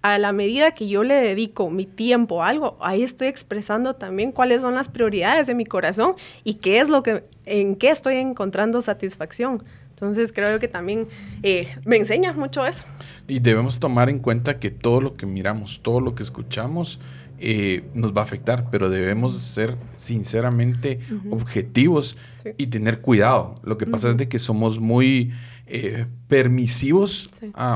[0.00, 4.30] A la medida que yo le dedico mi tiempo a algo, ahí estoy expresando también
[4.30, 8.14] cuáles son las prioridades de mi corazón y qué es lo que, en qué estoy
[8.18, 9.64] encontrando satisfacción.
[9.90, 11.08] Entonces creo que también
[11.42, 12.84] eh, me enseña mucho eso.
[13.26, 17.00] Y debemos tomar en cuenta que todo lo que miramos, todo lo que escuchamos,
[17.38, 22.16] eh, nos va a afectar, pero debemos ser sinceramente objetivos
[22.56, 23.60] y tener cuidado.
[23.62, 25.32] Lo que pasa es de que somos muy
[25.66, 27.30] eh, permisivos.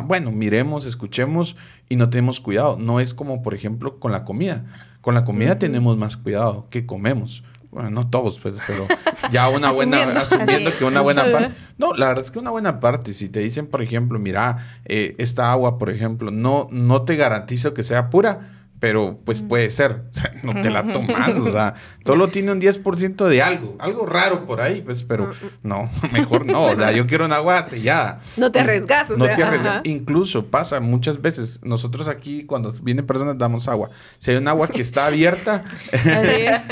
[0.04, 1.56] bueno, miremos, escuchemos
[1.88, 2.76] y no tenemos cuidado.
[2.78, 4.64] No es como, por ejemplo, con la comida.
[5.00, 7.42] Con la comida tenemos más cuidado que comemos.
[7.70, 8.86] Bueno, no todos, pues, pero
[9.30, 11.54] ya una buena, asumiendo que una buena parte.
[11.78, 15.14] No, la verdad es que una buena parte, si te dicen, por ejemplo, mira, eh,
[15.18, 20.04] esta agua, por ejemplo, no, no te garantizo que sea pura, pero pues puede ser,
[20.42, 24.60] no te la tomas, o sea, todo tiene un 10% de algo, algo raro por
[24.60, 25.30] ahí, pues, pero
[25.62, 28.20] no, mejor no, o sea, yo quiero un agua sellada.
[28.38, 29.82] No te arriesgas, o no Te arriesgas.
[29.84, 34.66] Incluso pasa muchas veces, nosotros aquí cuando vienen personas damos agua, si hay un agua
[34.66, 36.62] que está abierta, café,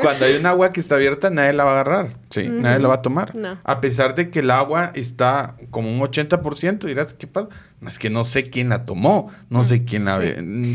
[0.00, 2.88] cuando hay un agua que está abierta, nadie la va a agarrar, sí, nadie la
[2.88, 7.26] va a tomar, a pesar de que el agua está como un 80%, dirás, ¿qué
[7.26, 7.48] pasa?
[7.86, 10.20] Es que no sé quién la tomó, no sé quién la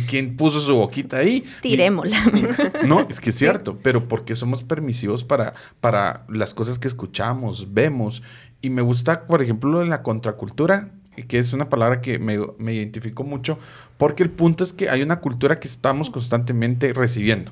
[0.08, 1.44] quién puso su boquita ahí.
[1.62, 2.18] Tirémosla.
[2.88, 7.74] No, es que es cierto, pero porque somos permisivos para, para las cosas que escuchamos,
[7.74, 8.22] vemos.
[8.62, 10.92] Y me gusta, por ejemplo, en la contracultura,
[11.28, 13.60] que es una palabra que me, me identificó mucho,
[13.98, 17.52] porque el punto es que hay una cultura que estamos constantemente recibiendo.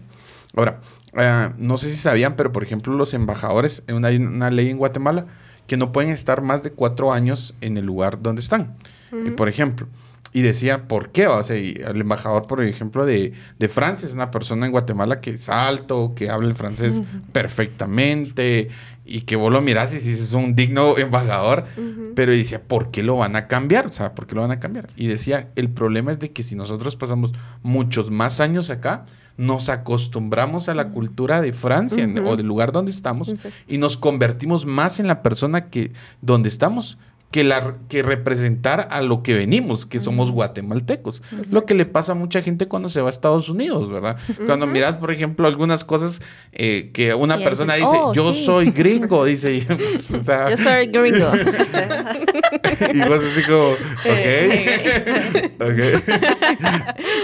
[0.55, 0.79] Ahora,
[1.13, 5.25] eh, no sé si sabían, pero por ejemplo, los embajadores, hay una ley en Guatemala
[5.67, 8.75] que no pueden estar más de cuatro años en el lugar donde están.
[9.11, 9.87] Y por ejemplo,
[10.33, 11.27] y decía, ¿por qué?
[11.27, 13.33] O sea, el embajador, por ejemplo, de,
[13.69, 18.69] Francia es una persona en Guatemala que es alto, que habla el francés perfectamente
[19.05, 21.65] y que vos lo mirás y dices, es un digno embajador.
[22.13, 23.87] Pero decía, ¿por qué lo van a cambiar?
[23.87, 24.87] O sea, ¿por qué lo van a cambiar?
[24.95, 27.31] Y decía, el problema es de que si nosotros pasamos
[27.63, 29.05] muchos más años acá,
[29.37, 33.33] nos acostumbramos a la cultura de Francia o del lugar donde estamos
[33.67, 36.97] y nos convertimos más en la persona que donde estamos
[37.37, 41.21] que, la, que representar a lo que venimos, que somos guatemaltecos.
[41.51, 44.17] Lo que le pasa a mucha gente cuando se va a Estados Unidos, ¿verdad?
[44.47, 49.25] Cuando miras, por ejemplo, algunas cosas eh, que una persona dice, oh, yo soy gringo,
[49.25, 49.67] dice.
[50.19, 51.29] o sea, yo soy gringo.
[52.95, 54.25] y vos así como, ok.
[55.61, 55.93] okay.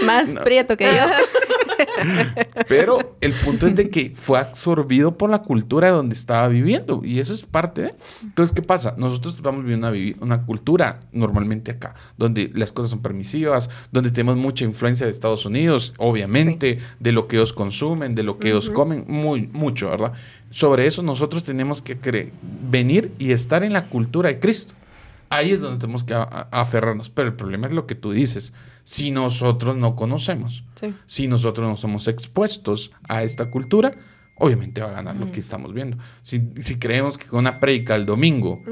[0.04, 1.06] Más prieto que yo.
[2.68, 7.02] Pero el punto es de que fue absorbido por la cultura de donde estaba viviendo.
[7.04, 7.94] Y eso es parte de...
[8.22, 8.94] Entonces, ¿qué pasa?
[8.96, 14.36] Nosotros vamos viviendo una, una cultura normalmente acá, donde las cosas son permisivas, donde tenemos
[14.36, 18.70] mucha influencia de Estados Unidos, obviamente, de lo que ellos consumen, de lo que ellos
[18.70, 20.12] comen, muy, mucho, ¿verdad?
[20.50, 21.98] Sobre eso nosotros tenemos que
[22.70, 24.74] venir y estar en la cultura de Cristo.
[25.30, 27.10] Ahí es donde tenemos que aferrarnos.
[27.10, 28.52] Pero el problema es lo que tú dices
[28.84, 30.62] si nosotros no conocemos.
[31.06, 33.92] Si nosotros no somos expuestos a esta cultura,
[34.36, 35.96] obviamente va a ganar lo que estamos viendo.
[36.22, 36.40] Si,
[36.78, 38.62] creemos que con una predica el domingo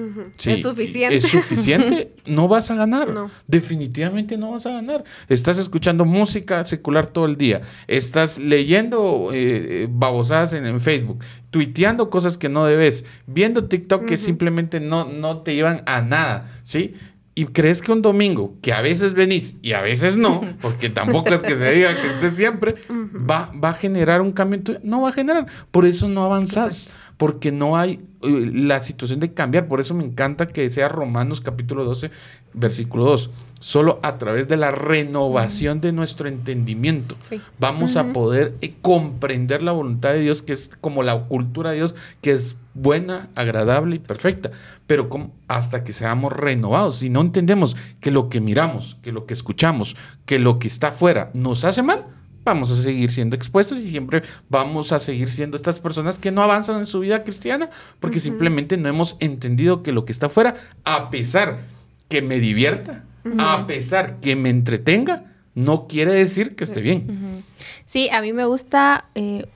[0.45, 3.09] es suficiente, es suficiente no vas a ganar.
[3.47, 5.05] Definitivamente no vas a ganar.
[5.29, 7.63] Estás escuchando música secular todo el día.
[7.87, 11.25] Estás leyendo eh, babosadas en, Facebook.
[11.51, 13.05] Tuiteando cosas que no debes.
[13.27, 16.51] Viendo TikTok que simplemente no, no te llevan a nada.
[16.63, 16.95] ¿Sí?
[17.35, 21.31] Y crees que un domingo, que a veces venís y a veces no, porque tampoco
[21.31, 24.79] es que se diga que estés siempre, va, va a generar un cambio en tu
[24.83, 25.47] No va a generar.
[25.71, 29.69] Por eso no avanzás, porque no hay eh, la situación de cambiar.
[29.69, 32.11] Por eso me encanta que sea Romanos capítulo 12,
[32.53, 33.31] versículo 2.
[33.61, 37.15] Solo a través de la renovación de nuestro entendimiento
[37.61, 41.77] vamos a poder eh, comprender la voluntad de Dios, que es como la cultura de
[41.77, 44.51] Dios, que es buena, agradable y perfecta.
[44.89, 45.09] Pero
[45.47, 49.95] hasta que seamos renovados, si no entendemos que lo que miramos, que lo que escuchamos,
[50.27, 52.05] que lo que está afuera nos hace mal,
[52.45, 56.43] vamos a seguir siendo expuestos y siempre vamos a seguir siendo estas personas que no
[56.43, 60.57] avanzan en su vida cristiana porque simplemente no hemos entendido que lo que está afuera,
[60.85, 61.61] a pesar
[62.09, 63.05] que me divierta,
[63.39, 65.25] a pesar que me entretenga,
[65.55, 67.45] no quiere decir que esté bien.
[67.85, 69.47] Sí, a mí me gusta eh,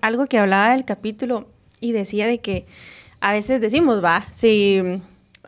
[0.00, 1.48] algo que hablaba del capítulo
[1.80, 2.66] y decía de que
[3.20, 5.00] a veces decimos, va, si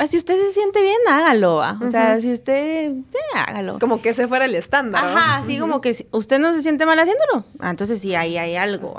[0.07, 1.63] si usted se siente bien, hágalo.
[1.81, 3.79] O sea, si usted, sí, hágalo.
[3.79, 5.05] Como que ese fuera el estándar.
[5.05, 7.45] Ajá, así como que si usted no se siente mal haciéndolo.
[7.61, 8.95] Ah, entonces sí, ahí hay algo.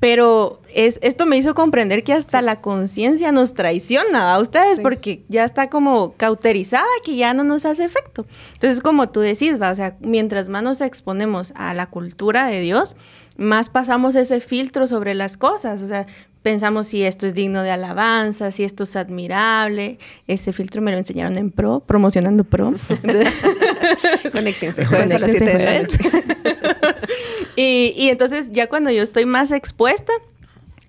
[0.00, 5.24] Pero es, esto me hizo comprender que hasta la conciencia nos traiciona a ustedes porque
[5.28, 8.26] ya está como cauterizada que ya no nos hace efecto.
[8.54, 12.60] Entonces, como tú decís, va, o sea, mientras más nos exponemos a la cultura de
[12.60, 12.96] Dios,
[13.36, 15.82] más pasamos ese filtro sobre las cosas.
[15.82, 16.06] O sea,
[16.46, 19.98] pensamos si esto es digno de alabanza, si esto es admirable.
[20.28, 22.72] Ese filtro me lo enseñaron en Pro, promocionando Pro.
[24.32, 25.98] Conéctense, jueves a las 7 de la noche.
[27.56, 30.12] y, y entonces ya cuando yo estoy más expuesta,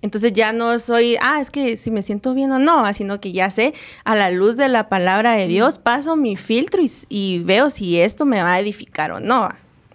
[0.00, 3.32] entonces ya no soy, ah, es que si me siento bien o no, sino que
[3.32, 7.40] ya sé, a la luz de la palabra de Dios, paso mi filtro y, y
[7.40, 9.48] veo si esto me va a edificar o no.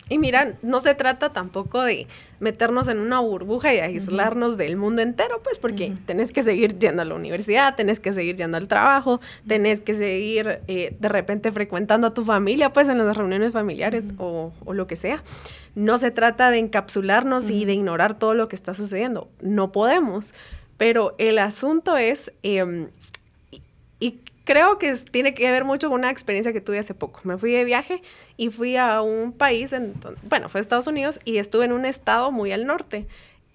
[0.10, 2.08] Y mira, no se trata tampoco de
[2.40, 7.02] meternos en una burbuja y aislarnos del mundo entero, pues porque tenés que seguir yendo
[7.02, 11.54] a la universidad, tenés que seguir yendo al trabajo, tenés que seguir eh, de repente
[11.54, 15.24] frecuentando a tu familia, pues en las reuniones familiares o, lo que sea.
[15.74, 19.30] No se trata de encapsularnos y de ignorar todo lo que está sucediendo.
[19.42, 20.34] No podemos.
[20.76, 26.62] Pero el asunto es, y creo que tiene que ver mucho con una experiencia que
[26.62, 27.22] tuve hace poco.
[27.24, 28.02] Me fui de viaje
[28.38, 29.94] y fui a un país, en,
[30.30, 33.08] bueno, fue a Estados Unidos y estuve en un estado muy al norte,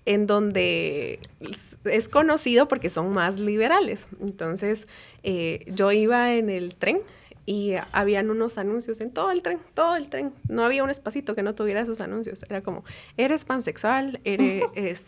[0.07, 1.20] en donde
[1.85, 4.09] es conocido porque son más liberales.
[4.20, 4.88] Entonces,
[5.22, 7.01] eh, yo iba en el tren
[7.49, 10.35] y habían unos anuncios en todo el tren, todo el tren.
[10.51, 12.45] No había un espacito que no tuviera esos anuncios.
[12.51, 12.85] Era como,
[13.17, 14.65] eres pansexual, eres,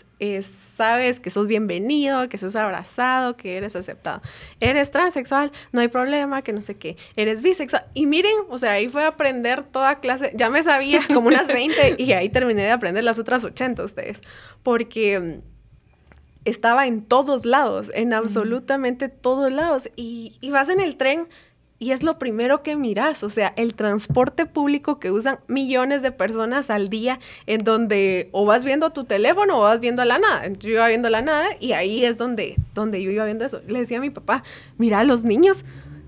[0.18, 4.22] es, sabes que sos bienvenido, que sos abrazado, que eres aceptado.
[4.58, 6.96] Eres transexual, no hay problema, que no sé qué.
[7.14, 7.84] Eres bisexual.
[7.92, 10.32] Y miren, o sea, ahí fue a aprender toda clase.
[10.34, 14.22] Ya me sabía como unas 20 y ahí terminé de aprender las otras 80 ustedes.
[14.62, 15.40] Porque mm,
[16.46, 19.90] estaba en todos lados, en absolutamente todos lados.
[19.94, 21.28] Y, y vas en el tren
[21.82, 26.12] y es lo primero que miras, o sea, el transporte público que usan millones de
[26.12, 30.18] personas al día, en donde o vas viendo tu teléfono o vas viendo a la
[30.18, 30.46] nada.
[30.58, 33.62] Yo iba viendo la nada y ahí es donde, donde yo iba viendo eso.
[33.66, 34.44] Le decía a mi papá,
[34.76, 35.64] mira, los niños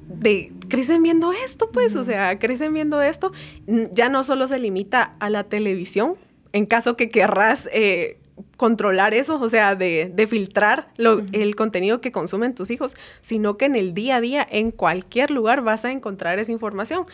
[0.08, 3.32] de, crecen viendo esto, pues, o sea, crecen viendo esto.
[3.92, 6.16] Ya no solo se limita a la televisión,
[6.52, 8.18] en caso que querrás eh,
[8.62, 13.74] controlar eso, o sea, de, filtrar el contenido que consumen tus hijos, sino que en
[13.74, 17.04] el día a día, en cualquier lugar vas a encontrar esa información.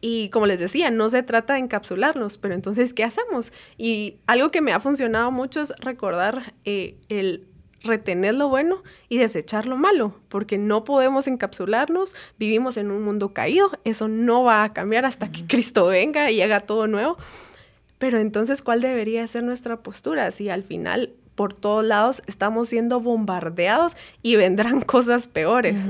[0.00, 3.52] Y como les decía, no se trata de encapsularnos, pero entonces, ¿qué hacemos?
[3.76, 7.44] Y algo que me ha funcionado mucho es recordar eh, el
[7.82, 13.34] retener lo bueno y desechar lo malo, porque no podemos encapsularnos, vivimos en un mundo
[13.34, 17.18] caído, eso no va a cambiar hasta que Cristo venga y haga todo nuevo.
[17.98, 20.30] Pero entonces, ¿cuál debería ser nuestra postura?
[20.30, 25.88] Si al final por todos lados estamos siendo bombardeados y vendrán cosas peores.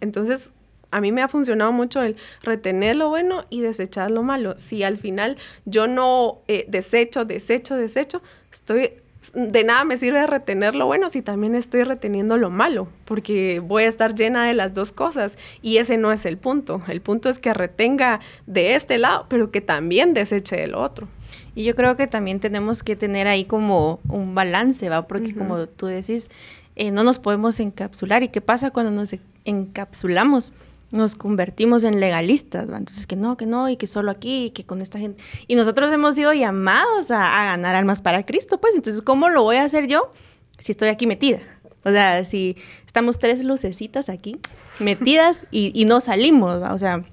[0.00, 0.50] Entonces,
[0.90, 4.56] a mí me ha funcionado mucho el retener lo bueno y desechar lo malo.
[4.56, 8.92] Si al final yo no eh, desecho, desecho, desecho, estoy
[9.34, 13.82] de nada me sirve retener lo bueno si también estoy reteniendo lo malo, porque voy
[13.82, 16.82] a estar llena de las dos cosas y ese no es el punto.
[16.86, 21.08] El punto es que retenga de este lado, pero que también deseche del otro.
[21.56, 25.08] Y yo creo que también tenemos que tener ahí como un balance, ¿va?
[25.08, 26.28] Porque como tú decís,
[26.76, 28.22] eh, no nos podemos encapsular.
[28.22, 30.52] ¿Y qué pasa cuando nos encapsulamos?
[30.92, 32.76] Nos convertimos en legalistas, ¿va?
[32.76, 35.24] Entonces, que no, que no, y que solo aquí, y que con esta gente.
[35.46, 38.74] Y nosotros hemos sido llamados a, a ganar almas para Cristo, pues.
[38.74, 40.12] Entonces, ¿cómo lo voy a hacer yo
[40.58, 41.40] si estoy aquí metida?
[41.86, 44.40] O sea, si estamos tres lucecitas aquí
[44.80, 46.74] metidas y, no salimos, ¿va?
[46.74, 47.04] o sea,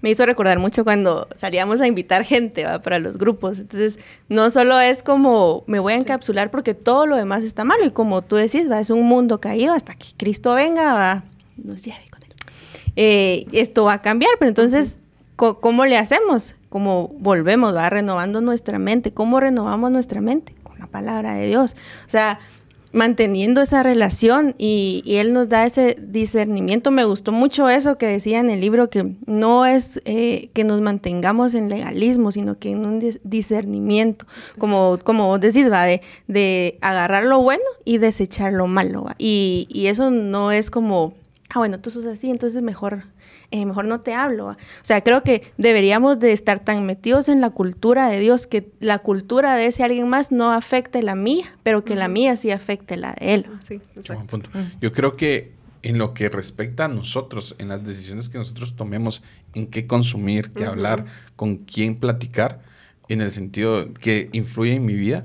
[0.00, 2.80] me hizo recordar mucho cuando salíamos a invitar gente ¿va?
[2.80, 3.58] para los grupos.
[3.58, 7.84] Entonces, no solo es como me voy a encapsular porque todo lo demás está malo
[7.84, 8.78] y como tú decís, ¿va?
[8.78, 11.24] es un mundo caído hasta que Cristo venga, ¿va?
[11.56, 12.28] nos lleve con él.
[12.94, 15.00] Eh, esto va a cambiar, pero entonces,
[15.34, 16.54] ¿cómo le hacemos?
[16.68, 19.12] ¿Cómo volvemos, va renovando nuestra mente?
[19.12, 20.54] ¿Cómo renovamos nuestra mente?
[20.62, 21.74] Con la palabra de Dios.
[22.06, 22.38] O sea,
[22.92, 26.90] manteniendo esa relación y, Él nos da ese discernimiento.
[26.90, 30.80] Me gustó mucho eso que decía en el libro, que no es eh, que nos
[30.80, 34.26] mantengamos en legalismo, sino que en un discernimiento,
[34.58, 39.06] como, como vos decís, va, de, de agarrar lo bueno y desechar lo malo.
[39.18, 41.14] Y, y eso no es como,
[41.50, 43.04] ah, bueno, tú sos así, entonces mejor
[43.50, 44.48] eh, mejor no te hablo.
[44.48, 48.70] O sea, creo que deberíamos de estar tan metidos en la cultura de Dios que
[48.80, 52.50] la cultura de ese alguien más no afecte la mía, pero que la mía sí
[52.50, 53.46] afecte la de él.
[53.60, 54.40] Sí, exacto.
[54.80, 59.22] Yo creo que en lo que respecta a nosotros, en las decisiones que nosotros tomemos,
[59.54, 62.60] en qué consumir, qué hablar, con quién platicar,
[63.08, 65.24] en el sentido que influye en mi vida,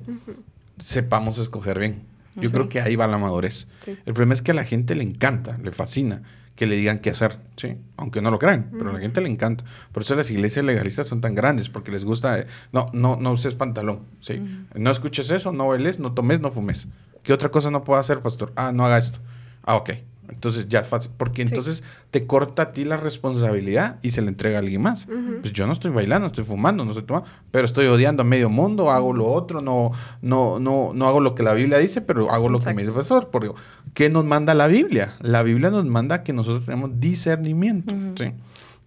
[0.80, 2.02] sepamos escoger bien.
[2.36, 3.68] Yo creo que ahí va la madurez.
[3.86, 6.24] El problema es que a la gente le encanta, le fascina
[6.56, 7.78] que le digan qué hacer, ¿sí?
[7.98, 9.66] Aunque no lo crean, pero a la gente le encanta.
[9.92, 13.32] Por eso las iglesias legalistas son tan grandes, porque les gusta, eh, no, no, no
[13.32, 14.42] uses pantalón, ¿sí?
[14.74, 16.88] No escuches eso, no bailes, no tomes, no fumes.
[17.24, 18.54] ¿Qué otra cosa no puedo hacer, pastor?
[18.56, 19.20] Ah, no haga esto.
[19.64, 19.92] Ah, ok.
[20.36, 24.28] Entonces ya es fácil, porque entonces te corta a ti la responsabilidad y se le
[24.28, 25.08] entrega a alguien más.
[25.42, 28.50] Pues yo no estoy bailando, estoy fumando, no estoy tomando, pero estoy odiando a medio
[28.50, 32.30] mundo, hago lo otro, no, no, no, no hago lo que la Biblia dice, pero
[32.32, 33.30] hago lo que me dice el pastor.
[33.32, 33.52] Porque,
[33.94, 35.16] ¿Qué nos manda la Biblia?
[35.22, 37.96] La Biblia nos manda que nosotros tenemos discernimiento.
[38.18, 38.34] ¿sí?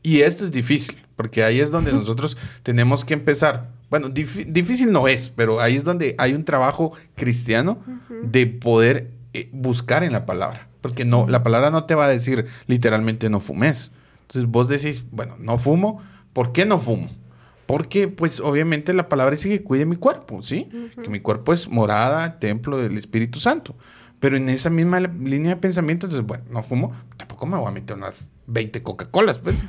[0.03, 3.71] Y esto es difícil, porque ahí es donde nosotros tenemos que empezar.
[3.91, 7.79] Bueno, difícil no es, pero ahí es donde hay un trabajo cristiano
[8.23, 10.68] de poder eh, buscar en la palabra.
[10.89, 13.93] Porque no, la palabra no te va a decir literalmente no fumes.
[14.23, 16.03] Entonces vos decís, bueno, no fumo.
[16.33, 17.11] ¿Por qué no fumo?
[17.67, 20.71] Porque, pues, obviamente la palabra dice que cuide mi cuerpo, ¿sí?
[21.03, 23.77] Que mi cuerpo es morada, templo del Espíritu Santo.
[24.19, 27.73] Pero en esa misma línea de pensamiento, entonces, bueno, no fumo, tampoco me voy a
[27.73, 29.63] meter unas 20 Coca-Colas, pues.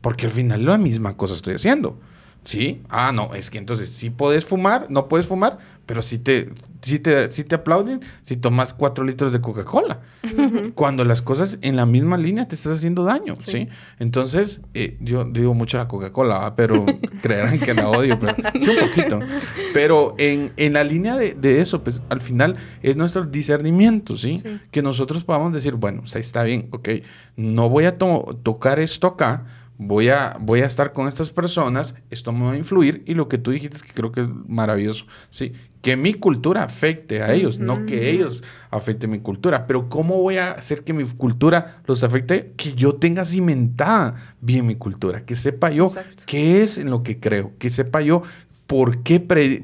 [0.00, 1.98] Porque al final la misma cosa estoy haciendo.
[2.44, 2.82] ¿Sí?
[2.88, 6.52] Ah, no, es que entonces sí puedes fumar, no puedes fumar, pero sí te,
[6.82, 10.00] sí te, te aplauden si tomas cuatro litros de Coca-Cola.
[10.74, 13.68] Cuando las cosas en la misma línea te estás haciendo daño, ¿sí?
[13.98, 16.84] Entonces, eh, yo digo mucho la Coca-Cola, pero
[17.22, 19.20] creerán que la odio, pero sí un poquito.
[19.72, 24.36] Pero en, la línea de, eso, pues al final es nuestro discernimiento, ¿sí?
[24.70, 26.88] Que nosotros podamos decir, bueno, o está bien, ok,
[27.36, 29.44] no voy a tocar esto acá,
[29.80, 33.28] voy a, voy a estar con estas personas, esto me va a influir y lo
[33.28, 35.52] que tú dijiste que creo que es maravilloso, ¿sí?
[35.82, 40.36] Que mi cultura afecte a ellos, no que ellos afecten mi cultura, pero ¿cómo voy
[40.36, 42.52] a hacer que mi cultura los afecte?
[42.56, 45.90] Que yo tenga cimentada bien mi cultura, que sepa yo
[46.26, 48.22] qué es en lo que creo, que sepa yo
[48.66, 49.18] por qué,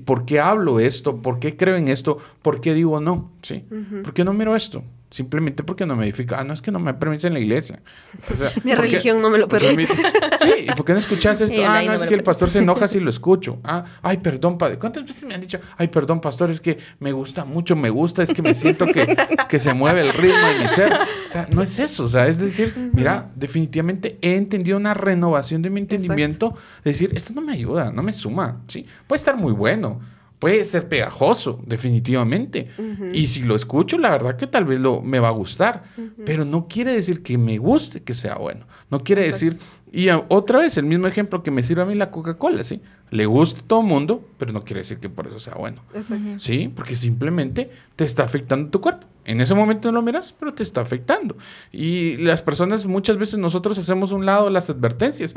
[0.04, 3.64] por qué hablo esto, por qué creo en esto, por qué digo no, ¿sí?
[4.02, 4.82] ¿Por qué no miro esto?
[5.08, 6.40] Simplemente porque no me edifica.
[6.40, 7.80] Ah, no es que no me permite en la iglesia.
[8.64, 9.94] Mi religión no me lo permite.
[10.40, 11.60] sí, ¿y por qué no escuchas esto?
[11.66, 13.60] ah, no, es que el pastor se enoja si lo escucho.
[13.62, 14.78] Ah, ay, perdón, padre.
[14.78, 18.24] ¿Cuántas veces me han dicho, ay, perdón, pastor, es que me gusta mucho, me gusta,
[18.24, 19.16] es que me siento que,
[19.48, 20.92] que se mueve el ritmo de mi ser?
[20.92, 22.04] O sea, no es eso.
[22.04, 26.54] O sea, es decir, mira, definitivamente he entendido una renovación de mi entendimiento.
[26.78, 28.60] Es decir, esto no me ayuda, no me suma.
[28.66, 30.00] Sí, puede estar muy bueno
[30.38, 32.68] puede ser pegajoso, definitivamente.
[33.12, 35.84] Y si lo escucho, la verdad que tal vez lo, me va a gustar.
[36.24, 38.66] Pero no quiere decir que me guste que sea bueno.
[38.90, 39.58] No quiere decir...
[39.92, 42.82] Y otra vez, el mismo ejemplo que me sirve a mí la Coca-Cola, ¿sí?
[43.10, 45.80] Le gusta a todo el mundo, pero no quiere decir que por eso sea bueno.
[45.94, 46.38] Exacto.
[46.38, 46.70] ¿Sí?
[46.74, 49.06] Porque simplemente te está afectando tu cuerpo.
[49.26, 51.36] En ese momento no lo miras, pero te está afectando.
[51.72, 55.34] Y las personas, muchas veces nosotros hacemos un lado las advertencias.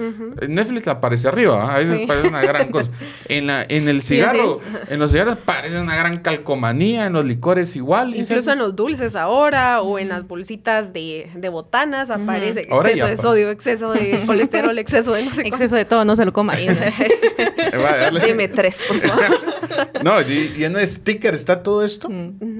[0.48, 2.92] Netflix aparece arriba, a veces parece una gran cosa.
[3.30, 4.60] En, la, en el cigarro,
[4.90, 8.16] en los cigarros parece una gran calcomanía, en los licores igual.
[8.16, 13.18] Incluso en los dulces ahora o en las bolsitas de, de botanas aparece exceso de
[13.18, 16.54] sodio, exceso de colesterol, exceso de no sé Exceso de todo, no se lo coma.
[18.26, 19.40] Dime tres, por favor.
[20.04, 22.10] no, y, en el sticker está todo esto,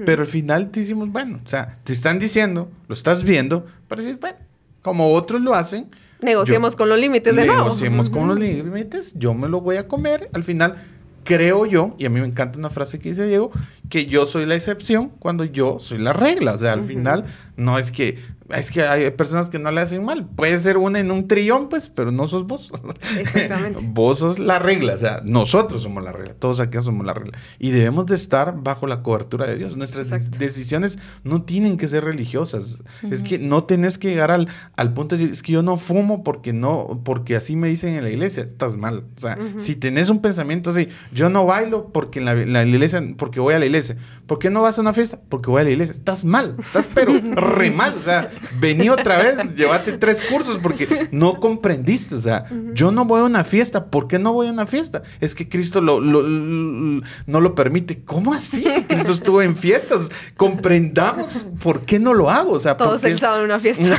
[0.04, 4.02] pero al final te hicimos, bueno, o sea, te están diciendo, lo estás viendo, para
[4.02, 4.38] decir, bueno,
[4.82, 5.90] como otros lo hacen.
[6.22, 7.64] Negociemos con los límites de nuevo.
[7.64, 10.76] Negociemos con los límites, yo me lo voy a comer, al final
[11.24, 13.50] creo yo, y a mí me encanta una frase que dice Diego,
[13.88, 16.54] que yo soy la excepción cuando yo soy la regla.
[16.54, 17.24] O sea, al final
[17.56, 18.18] no es que
[18.54, 20.26] es que hay personas que no le hacen mal.
[20.36, 22.72] Puede ser una en un trillón, pues, pero no sos vos.
[23.18, 23.80] Exactamente.
[23.82, 24.94] vos sos la regla.
[24.94, 26.34] O sea, nosotros somos la regla.
[26.34, 27.38] Todos aquí somos la regla.
[27.58, 29.76] Y debemos de estar bajo la cobertura de Dios.
[29.76, 32.82] Nuestras decisiones no tienen que ser religiosas.
[33.10, 35.76] Es que no tenés que llegar al, al punto de decir, es que yo no
[35.76, 38.42] fumo porque no, porque así me dicen en la iglesia.
[38.42, 39.04] Estás mal.
[39.16, 43.40] O sea, si tenés un pensamiento así, yo no bailo porque en la, iglesia, porque
[43.40, 43.96] voy a la iglesia.
[44.26, 45.18] ¿Por qué no vas a una fiesta?
[45.28, 45.92] Porque voy a la iglesia.
[45.92, 46.56] Estás mal.
[46.58, 47.94] Estás pero re mal.
[47.94, 52.14] O sea, vení otra vez, llévate tres cursos porque no comprendiste.
[52.14, 53.86] O sea, yo no voy a una fiesta.
[53.86, 55.02] ¿Por qué no voy a una fiesta?
[55.20, 58.02] Es que Cristo lo, no lo permite.
[58.04, 58.64] ¿Cómo así?
[58.68, 62.52] Si Cristo estuvo en fiestas, comprendamos por qué no lo hago.
[62.52, 63.84] O sea, Todos el sábado en una fiesta.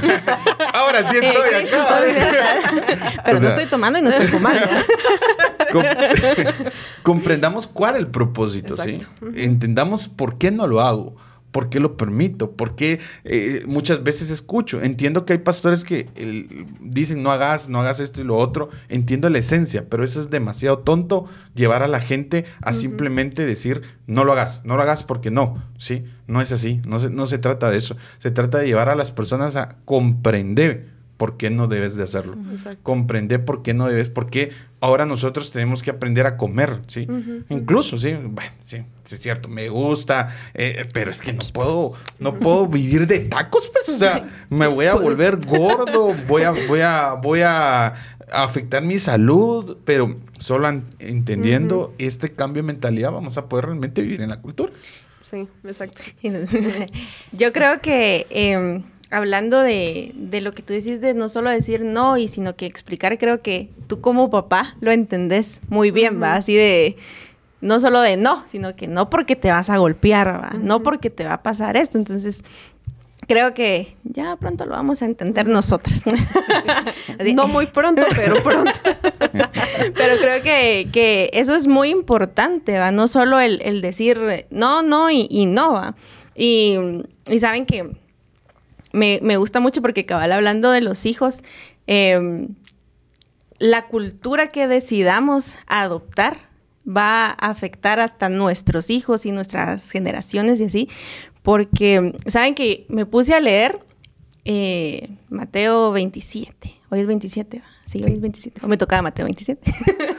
[0.74, 2.02] Ahora sí estoy acá.
[3.26, 4.62] Pero no estoy tomando y no estoy fumando.
[7.04, 9.00] comprendamos cuál es el propósito, ¿sí?
[9.36, 11.16] Entendamos por qué no lo hago.
[11.52, 12.52] ¿Por qué lo permito?
[12.52, 14.82] ¿Por qué eh, muchas veces escucho?
[14.82, 16.08] Entiendo que hay pastores que
[16.80, 18.70] dicen no hagas, no hagas esto y lo otro.
[18.90, 23.82] Entiendo la esencia, pero eso es demasiado tonto llevar a la gente a simplemente decir
[24.08, 25.62] no lo hagas, no lo hagas porque no.
[25.78, 26.04] ¿sí?
[26.28, 27.98] No es así, no se, no se trata de eso.
[28.18, 30.91] Se trata de llevar a las personas a comprender
[31.22, 32.36] por qué no debes de hacerlo.
[32.82, 37.08] Comprender por qué no debes, por qué ahora nosotros tenemos que aprender a comer, ¿sí?
[37.50, 42.40] Incluso, sí, bueno, sí, es cierto, me gusta, eh, pero es que no puedo, no
[42.40, 46.80] puedo vivir de tacos, pues, o sea, me voy a volver gordo, voy a, voy
[46.82, 47.94] a, voy a
[48.32, 50.68] afectar mi salud, pero solo
[50.98, 54.74] entendiendo este cambio de mentalidad vamos a poder realmente vivir en la cultura.
[55.22, 56.02] Sí, exacto.
[57.32, 58.26] Yo creo que...
[58.32, 62.56] Em, hablando de, de, lo que tú decís de no solo decir no, y sino
[62.56, 66.36] que explicar, creo que tú como papá lo entendés muy bien, ¿va?
[66.36, 66.96] Así de,
[67.60, 70.52] no solo de no, sino que no porque te vas a golpear, ¿va?
[70.60, 71.98] No porque te va a pasar esto.
[71.98, 72.44] Entonces,
[73.28, 76.04] creo que ya pronto lo vamos a entender nosotras.
[77.36, 78.72] no muy pronto, pero pronto.
[79.94, 82.92] pero creo que, que, eso es muy importante, ¿va?
[82.92, 85.96] No solo el, el decir no, no y, y no, ¿va?
[86.34, 86.78] Y,
[87.28, 88.01] y saben que
[88.94, 91.44] me, me gusta mucho porque cabal hablando de los hijos,
[91.88, 92.50] em,
[93.60, 96.38] la cultura que decidamos adoptar
[96.88, 100.90] va a afectar hasta nuestros hijos y nuestras generaciones y así,
[101.44, 103.80] porque saben que me puse a leer
[104.46, 109.72] eh, Mateo 27, hoy es 27, sí, hoy es 27, o me tocaba Mateo 27,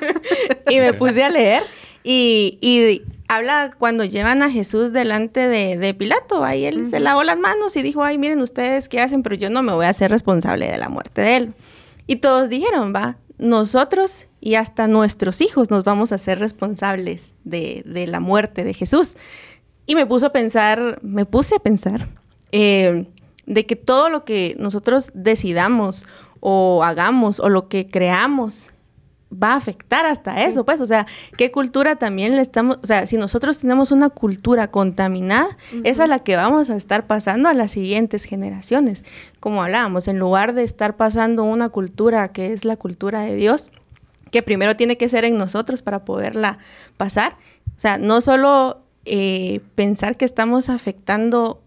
[0.71, 1.65] y me puse a leer
[2.05, 3.03] y, y
[3.35, 7.83] habla cuando llevan a Jesús delante de, Pilato, ahí él se lavó las manos y
[7.83, 10.79] dijo, ay, miren ustedes qué hacen, pero yo no me voy a hacer responsable de
[10.79, 11.55] la muerte de él.
[12.07, 17.85] Y todos dijeron, va, nosotros y hasta nuestros hijos nos vamos a ser responsables de,
[18.09, 19.17] la muerte de Jesús.
[19.87, 22.09] Y me puso a pensar, me puse a pensar,
[22.51, 23.07] eh,
[23.47, 26.07] de que todo lo que nosotros decidamos
[26.41, 28.72] o hagamos o lo que creamos
[29.33, 31.07] va a afectar hasta eso, pues, o sea,
[31.37, 36.09] qué cultura también le estamos, o sea, si nosotros tenemos una cultura contaminada, esa es
[36.09, 39.05] la que vamos a estar pasando a las siguientes generaciones.
[39.41, 43.71] Como hablábamos, en lugar de estar pasando una cultura que es la cultura de Dios,
[44.31, 46.59] que primero tiene que ser en nosotros para poderla
[46.97, 47.37] pasar,
[47.77, 51.63] o sea, no solo eh, pensar que estamos afectando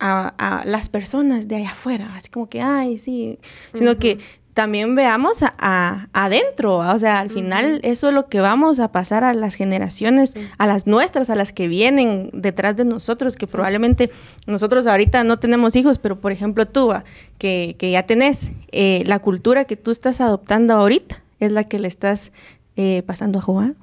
[0.00, 3.38] a, las personas de allá afuera, así como que, ay, sí,
[3.74, 4.18] sino que
[4.54, 9.24] también veamos a, adentro, o sea, al final eso es lo que vamos a pasar
[9.24, 14.10] a las generaciones, a las nuestras, a las que vienen detrás de nosotros, que probablemente
[14.46, 16.92] nosotros ahorita no tenemos hijos, pero por ejemplo tú,
[17.38, 21.78] que, que ya tenés, eh, la cultura que tú estás adoptando ahorita es la que
[21.78, 22.32] le estás
[22.76, 23.76] eh, pasando a Juan,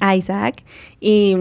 [0.00, 0.62] a Isaac,
[1.00, 1.36] y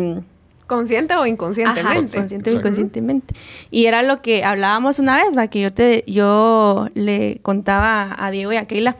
[0.72, 2.18] Consciente o inconscientemente.
[2.18, 3.34] consciente o inconscientemente.
[3.72, 8.32] Y era lo que hablábamos una vez, va, que yo te, yo le contaba a
[8.32, 8.96] Diego y a Keila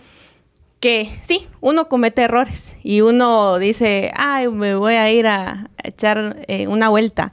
[0.82, 6.44] que sí, uno comete errores y uno dice, ay, me voy a ir a echar
[6.50, 7.32] eh, una vuelta.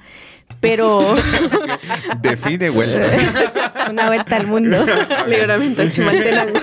[0.61, 1.01] pero...
[2.23, 3.09] Define vuelta.
[3.91, 4.87] Una vuelta al mundo.
[5.27, 6.61] Libramiento de Chimaltenango.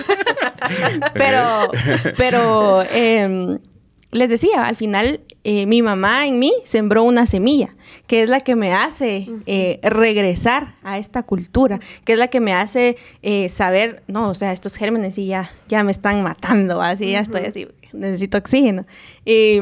[1.12, 1.70] pero,
[2.16, 3.58] pero em,
[4.12, 7.74] les decía, al final eh, mi mamá en mí sembró una semilla,
[8.06, 12.40] que es la que me hace eh, regresar a esta cultura, que es la que
[12.40, 16.80] me hace eh, saber, no, o sea, estos gérmenes y ya, ya me están matando,
[16.82, 18.86] así ya estoy así, necesito oxígeno.
[19.24, 19.60] Y,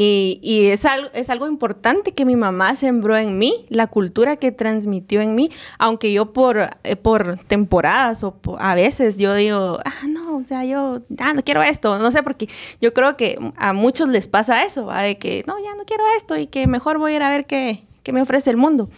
[0.00, 4.52] y, es, algo, es algo importante que mi mamá sembró en mí, la cultura que
[4.52, 10.06] transmitió en mí, aunque yo por, eh, por temporadas o a veces yo digo, ah,
[10.08, 12.48] no, o sea, yo ya no quiero esto, no sé, porque
[12.80, 15.02] yo creo que a muchos les pasa eso, ¿va?
[15.02, 17.46] de que no, ya no quiero esto y que mejor voy a ir a ver
[17.46, 18.90] qué, qué me ofrece el mundo.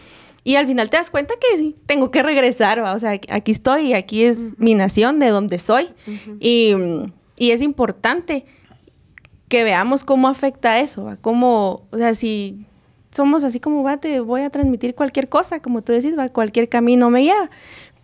[0.44, 2.92] Y al final te das cuenta que sí, tengo que regresar, ¿va?
[2.92, 5.88] o sea, aquí estoy, y aquí es mi nación, de donde soy.
[6.40, 6.74] y,
[7.38, 8.44] y es importante
[9.50, 12.64] que veamos cómo afecta eso, cómo, o sea, si
[13.10, 16.68] somos así como, va, te voy a transmitir cualquier cosa, como tú decís, va, cualquier
[16.68, 17.50] camino me lleva.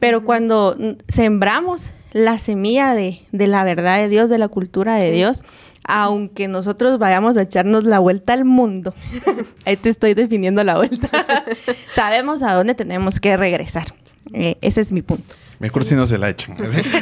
[0.01, 0.77] Pero cuando
[1.07, 5.45] sembramos la semilla de, la verdad de Dios, de la cultura de Dios,
[5.85, 8.93] aunque nosotros vayamos a echarnos la vuelta al mundo,
[9.65, 11.09] ahí te estoy definiendo la vuelta,
[11.95, 13.87] sabemos a dónde tenemos que regresar.
[14.33, 15.33] Eh, ese es mi punto.
[15.59, 16.57] Mejor si no se la echan.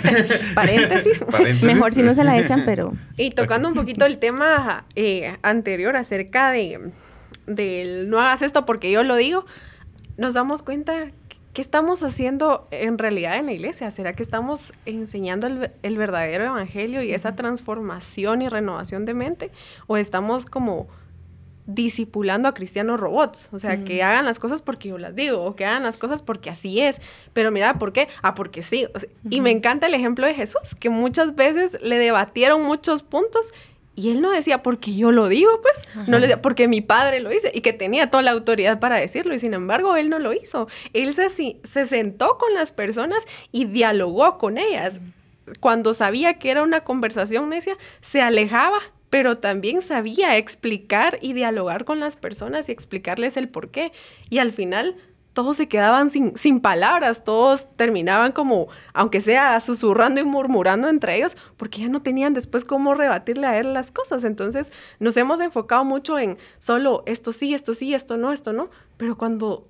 [0.55, 1.25] ¿Paréntesis?
[1.63, 2.93] Mejor si no se la echan, pero...
[3.17, 6.93] Y tocando un poquito el tema eh, anterior acerca de
[7.47, 9.45] del no hagas esto porque yo lo digo,
[10.17, 11.11] nos damos cuenta
[11.53, 13.91] ¿qué estamos haciendo en realidad en la iglesia?
[13.91, 19.51] ¿Será que estamos enseñando el, el, verdadero evangelio y esa transformación y renovación de mente?
[19.87, 20.89] ¿O estamos como
[21.67, 25.57] disipulando a cristianos robots, o sea, que hagan las cosas porque yo las digo, o
[25.57, 27.01] que hagan las cosas porque así es,
[27.33, 28.09] pero mira, ¿por qué?
[28.23, 28.87] Ah, porque sí,
[29.31, 33.53] y me encanta el ejemplo de Jesús, que muchas veces le debatieron muchos puntos
[33.97, 37.21] y él no decía porque yo lo digo, pues, no le decía porque mi padre
[37.21, 40.19] lo dice y que tenía toda la autoridad para decirlo y sin embargo él no
[40.19, 40.69] lo hizo.
[40.93, 44.99] Él se, se sentó con las personas y dialogó con ellas.
[45.61, 48.81] Cuando sabía que era una conversación necia, se alejaba
[49.11, 53.93] pero también sabía explicar y dialogar con las personas y explicarles el por qué.
[54.29, 54.97] Y al final
[55.35, 61.17] todos se quedaban sin, sin, palabras, todos terminaban como, aunque sea susurrando y murmurando entre
[61.17, 64.25] ellos, porque ya no tenían después cómo rebatirle a él las cosas.
[64.25, 68.71] Entonces nos hemos enfocado mucho en solo esto sí, esto sí, esto no, esto no,
[68.97, 69.69] pero cuando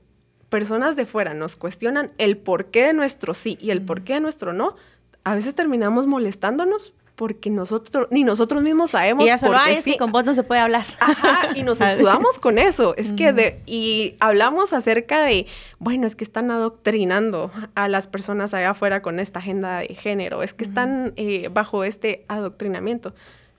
[0.51, 4.15] personas de fuera nos cuestionan el por qué de nuestro sí y el por qué
[4.15, 4.77] de nuestro no,
[5.25, 9.25] a veces terminamos molestándonos porque nosotros, ni nosotros mismos sabemos.
[9.25, 10.85] Y ya solo, es que con vos no se puede hablar.
[10.99, 12.95] Ajá, y nos escudamos con eso.
[12.97, 15.47] Es que de, y hablamos acerca de,
[15.79, 20.43] bueno, es que están adoctrinando a las personas allá afuera con esta agenda de género,
[20.43, 23.15] es que están eh, bajo este adoctrinamiento.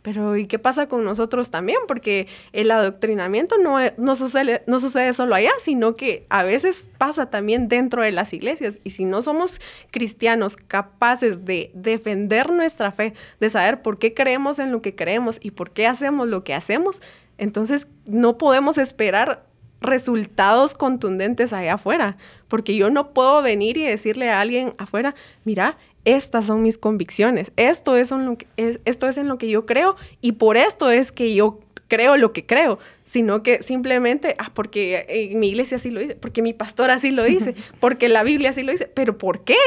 [0.06, 1.80] Pero ¿y qué pasa con nosotros también?
[1.88, 6.88] Porque el adoctrinamiento no, e, no, sucede, no sucede solo allá, sino que a veces
[7.00, 8.82] pasa también dentro de las iglesias.
[8.84, 14.60] Y si no somos cristianos capaces de defender nuestra fe, de saber por qué creemos
[14.60, 17.02] en lo que creemos y por qué hacemos lo que hacemos,
[17.40, 19.48] entonces no podemos esperar
[19.82, 25.78] resultados contundentes allá afuera, porque yo no puedo venir y decirle a alguien afuera, mira,
[26.06, 29.66] estas son mis convicciones, esto es, en lo que, esto es en lo que yo
[29.66, 34.52] creo y por esto es que yo creo lo que creo, sino que simplemente, ah,
[34.54, 38.24] porque en mi iglesia así lo dice, porque mi pastor así lo dice, porque la
[38.24, 39.58] Biblia así lo dice, pero ¿por qué?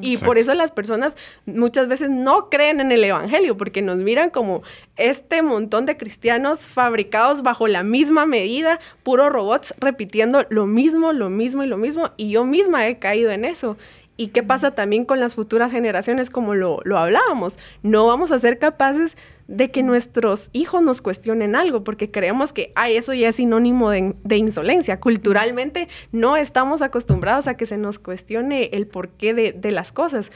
[0.00, 1.16] Y por eso las personas
[1.46, 4.62] muchas veces no creen en el Evangelio, porque nos miran como
[4.96, 11.30] este montón de cristianos fabricados bajo la misma medida, puro robots repitiendo lo mismo, lo
[11.30, 13.76] mismo y lo mismo, y yo misma he caído en eso.
[14.20, 17.58] ¿Y qué pasa también con las futuras generaciones como lo, hablábamos?
[17.82, 19.16] No vamos a ser capaces
[19.48, 23.88] de que nuestros hijos nos cuestionen algo, porque creemos que ay, eso ya es sinónimo
[23.88, 25.00] de, insolencia.
[25.00, 30.32] Culturalmente no estamos acostumbrados a que se nos cuestione el porqué de, de las cosas.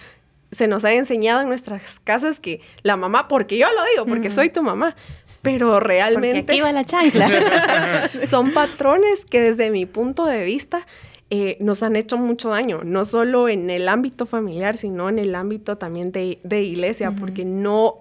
[0.51, 4.31] Se nos ha enseñado en nuestras casas que la mamá, porque yo lo digo, porque
[4.31, 4.97] soy tu mamá,
[5.43, 6.39] pero realmente...
[6.39, 8.09] Porque aquí va la chancla.
[8.27, 10.87] son patrones que desde mi punto de vista
[11.35, 15.35] eh, nos han hecho mucho daño, no solo en el ámbito familiar, sino en el
[15.35, 18.01] ámbito también de, iglesia, porque no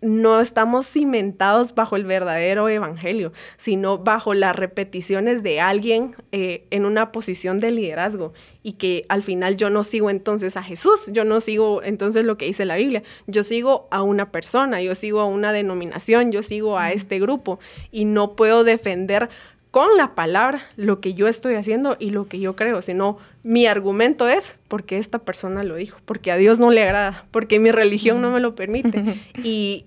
[0.00, 6.84] no estamos cimentados bajo el verdadero evangelio, sino bajo las repeticiones de alguien eh, en
[6.84, 11.24] una posición de liderazgo y que al final yo no sigo entonces a Jesús, yo
[11.24, 15.20] no sigo entonces lo que dice la Biblia, yo sigo a una persona, yo sigo
[15.20, 17.58] a una denominación, yo sigo a este grupo
[17.90, 19.30] y no puedo defender
[19.70, 23.66] con la palabra lo que yo estoy haciendo y lo que yo creo, sino mi
[23.66, 27.70] argumento es porque esta persona lo dijo, porque a Dios no le agrada, porque mi
[27.70, 29.04] religión no me lo permite.
[29.44, 29.84] Y,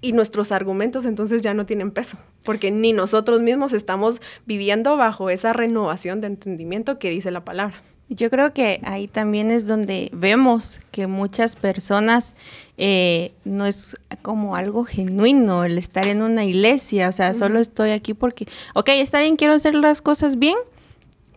[0.00, 5.30] y nuestros argumentos entonces ya no tienen peso, porque ni nosotros mismos estamos viviendo bajo
[5.30, 7.82] esa renovación de entendimiento que dice la palabra.
[8.08, 12.36] Yo creo que ahí también es donde vemos que muchas personas
[12.76, 17.90] eh, no es como algo genuino el estar en una iglesia, o sea, solo estoy
[17.90, 20.56] aquí porque, ok, está bien, quiero hacer las cosas bien,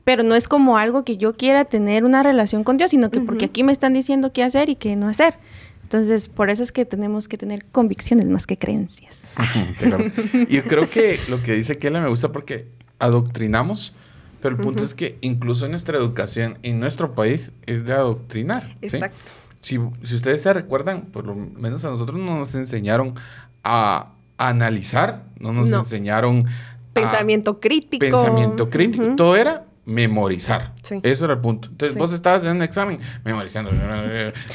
[0.03, 3.21] pero no es como algo que yo quiera tener una relación con Dios, sino que
[3.21, 5.35] porque aquí me están diciendo qué hacer y qué no hacer.
[5.83, 9.25] Entonces, por eso es que tenemos que tener convicciones más que creencias.
[10.49, 12.67] Yo creo que lo que dice Kela me gusta porque
[12.99, 13.93] adoctrinamos,
[14.41, 18.77] pero el punto es que incluso en nuestra educación, en nuestro país, es de adoctrinar.
[18.81, 19.17] Exacto.
[19.61, 23.15] Si, ustedes se recuerdan, por lo menos a nosotros no nos enseñaron
[23.63, 26.45] a, analizar, no nos enseñaron...
[26.93, 27.99] Pensamiento crítico.
[27.99, 29.15] Pensamiento crítico.
[29.15, 30.73] Todo era memorizar.
[31.01, 31.69] Eso era el punto.
[31.69, 33.71] Entonces vos estabas en un examen memorizando.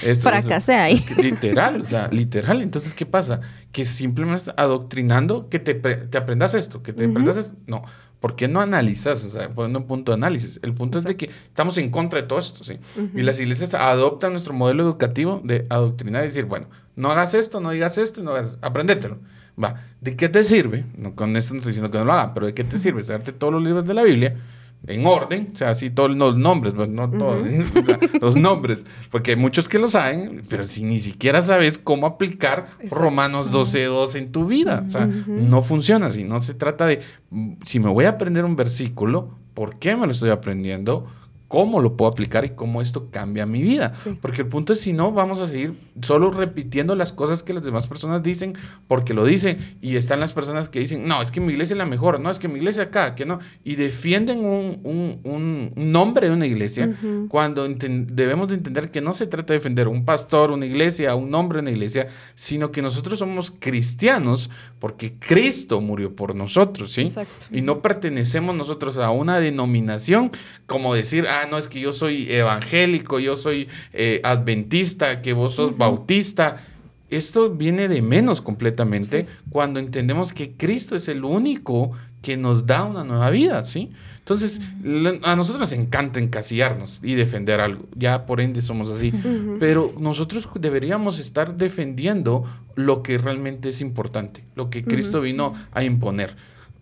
[0.04, 1.04] Esto, Fracasé ahí.
[1.16, 2.60] Literal, o sea, literal.
[2.60, 3.40] Entonces, ¿qué pasa?
[3.72, 7.54] Que simplemente adoctrinando que te, te aprendas esto, que te aprendas esto.
[7.66, 7.82] No.
[8.22, 9.24] ¿Por qué no analizas?
[9.24, 10.60] O sea, poniendo un punto de análisis.
[10.62, 12.78] El punto es de que estamos en contra de todo esto, ¿sí?
[13.16, 17.58] Y las iglesias adoptan nuestro modelo educativo de adoctrinar y decir, bueno, no hagas esto,
[17.58, 19.18] no digas esto, no hagas, aprendételo.
[19.62, 20.86] Va, ¿de qué te sirve?
[20.96, 23.02] No, con esto no estoy diciendo que no lo haga, pero ¿de qué te sirve
[23.02, 24.36] darte todos los libros de la Biblia?
[24.86, 27.46] En orden, o sea, así todos los nombres, pues no todos,
[28.20, 32.68] los nombres, porque hay muchos que lo saben, pero si ni siquiera sabes cómo aplicar
[32.90, 37.00] Romanos 12, 12 en tu vida, o sea, no funciona así, no se trata de,
[37.30, 41.06] mm, si me voy a aprender un versículo, ¿por qué me lo estoy aprendiendo?
[41.52, 43.92] Cómo lo puedo aplicar y cómo esto cambia mi vida.
[44.22, 47.62] Porque el punto es, si no, vamos a seguir solo repitiendo las cosas que las
[47.62, 48.54] demás personas dicen
[48.86, 49.58] porque lo dicen.
[49.82, 52.30] Y están las personas que dicen, no, es que mi iglesia es la mejor, no,
[52.30, 53.38] es que mi iglesia acá, que no.
[53.64, 56.96] Y defienden un, nombre de una iglesia
[57.28, 61.28] cuando debemos de entender que no se trata de defender un pastor, una iglesia, un
[61.28, 64.48] nombre de una iglesia, sino que nosotros somos cristianos
[64.78, 67.12] porque Cristo murió por nosotros, ¿sí?
[67.50, 70.32] Y no pertenecemos nosotros a una denominación
[70.64, 75.54] como decir, ah, no, es que yo soy evangélico, yo soy eh, adventista, que vos
[75.54, 76.64] sos bautista.
[77.10, 82.84] Esto viene de menos completamente cuando entendemos que Cristo es el único que nos da
[82.84, 83.90] una nueva vida, ¿sí?
[84.18, 84.60] Entonces,
[85.24, 89.12] a nosotros nos encanta encasillarnos y defender algo, ya por ende somos así,
[89.58, 92.44] pero nosotros deberíamos estar defendiendo
[92.76, 96.36] lo que realmente es importante, lo que Cristo vino a imponer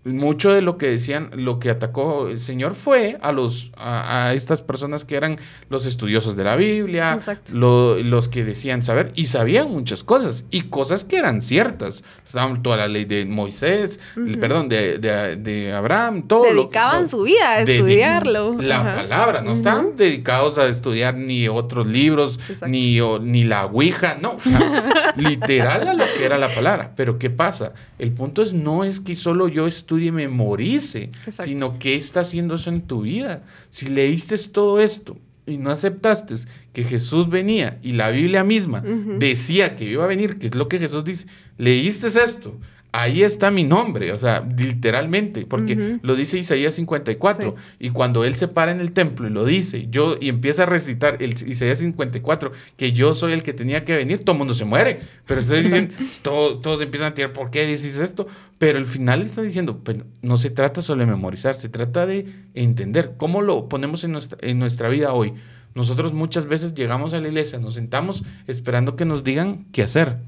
[0.04, 4.62] mucho de lo que decían, lo que atacó el Señor fue a los a, estas
[4.62, 5.38] personas que eran
[5.68, 7.18] los estudiosos de la Biblia,
[7.52, 12.02] los que decían saber y sabían muchas cosas y cosas que eran ciertas.
[12.24, 14.00] Estaban toda la ley de Moisés,
[14.40, 16.44] perdón, de, de, Abraham, todo.
[16.44, 18.56] Dedicaban su vida a estudiarlo.
[18.58, 24.38] La palabra, no estaban dedicados a estudiar ni otros libros, ni, ni la Ouija, no,
[25.16, 26.92] literal a lo que era la palabra.
[26.96, 27.74] Pero ¿qué pasa?
[27.98, 32.20] El punto es no es que solo yo estudié estudie y memorice, sino qué está
[32.20, 33.42] haciendo eso en tu vida.
[33.70, 36.34] Si leíste todo esto y no aceptaste
[36.72, 38.84] que Jesús venía y la Biblia misma
[39.18, 41.26] decía que iba a venir, que es lo que Jesús dice,
[41.58, 42.56] leíste esto,
[42.92, 48.34] ahí está mi nombre, o sea, literalmente, porque lo dice Isaías 54, y cuando él
[48.34, 51.78] se para en el templo y lo dice, yo, y empieza a recitar el Isaías
[51.78, 55.40] 54, que yo soy el que tenía que venir, todo el mundo se muere, pero
[55.40, 55.88] ustedes dicen,
[56.22, 58.26] todos empiezan a tirar, ¿por qué dices esto?
[58.58, 62.26] Pero al final está diciendo, pues, no se trata solo de memorizar, se trata de
[62.54, 65.34] entender cómo lo ponemos en nuestra, en nuestra vida hoy.
[65.74, 70.18] Nosotros muchas veces llegamos a la iglesia, nos sentamos esperando que nos digan qué hacer,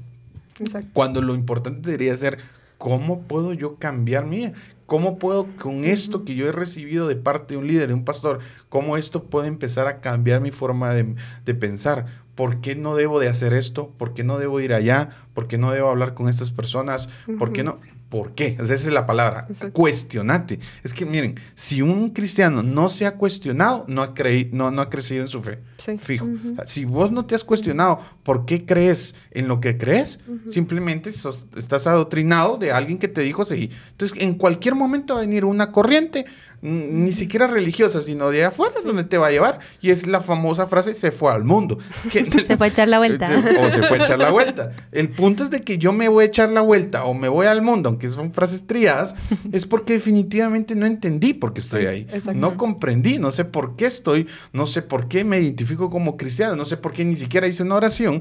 [0.93, 2.37] cuando lo importante debería ser,
[2.77, 4.53] ¿cómo puedo yo cambiar mi vida?
[4.85, 8.05] ¿Cómo puedo con esto que yo he recibido de parte de un líder, de un
[8.05, 8.39] pastor,
[8.69, 12.23] cómo esto puede empezar a cambiar mi forma de, de pensar?
[12.35, 13.91] ¿Por qué no debo de hacer esto?
[13.97, 15.09] ¿Por qué no debo ir allá?
[15.33, 17.09] ¿Por qué no debo hablar con estas personas?
[17.37, 17.79] ¿Por qué no?
[18.09, 18.57] ¿Por qué?
[18.59, 19.47] esa es la palabra.
[19.71, 20.59] Cuestionate.
[20.83, 24.13] Es que miren, si un cristiano no se ha cuestionado, no ha,
[24.51, 25.59] no, no ha crecido en su fe.
[25.97, 26.27] Fijo.
[26.65, 31.87] si vos no te has cuestionado por qué crees en lo que crees, simplemente estás
[31.87, 33.69] adoctrinado de alguien que te dijo sí.
[33.91, 36.25] Entonces, en cualquier momento va a venir una corriente
[36.63, 39.59] ni siquiera religiosa, sino de afuera es donde te va a llevar.
[39.81, 41.77] Y es la famosa frase, se fue al mundo.
[42.09, 43.29] se fue a echar la vuelta.
[43.59, 44.71] o se fue a echar la vuelta.
[44.93, 47.47] El punto es de que yo me voy a echar la vuelta o me voy
[47.47, 49.13] al mundo, aunque son frases triadas,
[49.51, 52.07] es porque definitivamente no entendí por qué estoy ahí.
[52.33, 56.55] No comprendí, no sé por qué estoy, no sé por qué me identifico como cristiano,
[56.55, 58.12] no sé por qué ni siquiera hice una oración,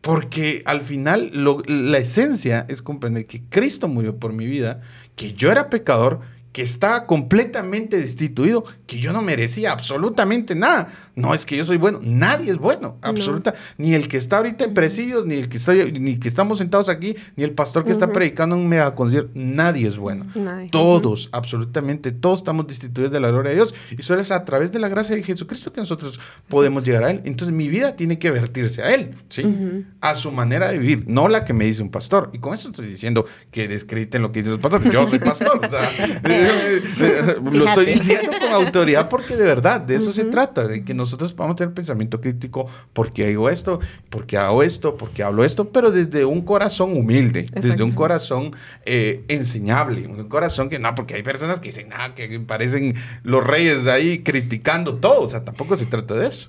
[0.00, 1.30] porque al final
[1.66, 4.80] la esencia es comprender que Cristo murió por mi vida,
[5.16, 6.20] que yo era pecador,
[6.52, 10.88] que estaba completamente destituido, que yo no merecía absolutamente nada.
[11.16, 12.00] No es que yo soy bueno.
[12.02, 13.54] Nadie es bueno, absoluta.
[13.78, 16.88] Ni el que está ahorita en presidios, ni el que está, ni que estamos sentados
[16.88, 19.30] aquí, ni el pastor que está predicando un mega concierto.
[19.34, 20.26] Nadie es bueno.
[20.70, 23.74] Todos, absolutamente, todos estamos destituidos de la gloria de Dios.
[23.96, 27.10] Y solo es a través de la gracia de Jesucristo que nosotros podemos llegar a
[27.10, 27.20] Él.
[27.24, 29.84] Entonces mi vida tiene que vertirse a Él, ¿sí?
[30.00, 32.30] A su manera de vivir, no la que me dice un pastor.
[32.32, 34.92] Y con eso estoy diciendo que descrediten lo que dicen los pastores.
[34.92, 35.60] Yo soy pastor.
[35.64, 35.80] o sea,
[37.52, 41.32] lo estoy diciendo con autoridad porque de verdad, de eso se trata, de que nosotros
[41.32, 43.80] podamos tener pensamiento crítico, porque digo esto,
[44.10, 49.24] porque hago esto, porque hablo esto, pero desde un corazón humilde, desde un corazón eh,
[49.28, 53.84] enseñable, un corazón que no, porque hay personas que dicen, nada, que parecen los reyes
[53.84, 56.48] de ahí criticando todo, o sea, tampoco se trata de eso.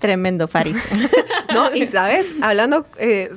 [0.00, 0.82] Tremendo fariseo.
[1.54, 3.30] no, y sabes, hablando eh,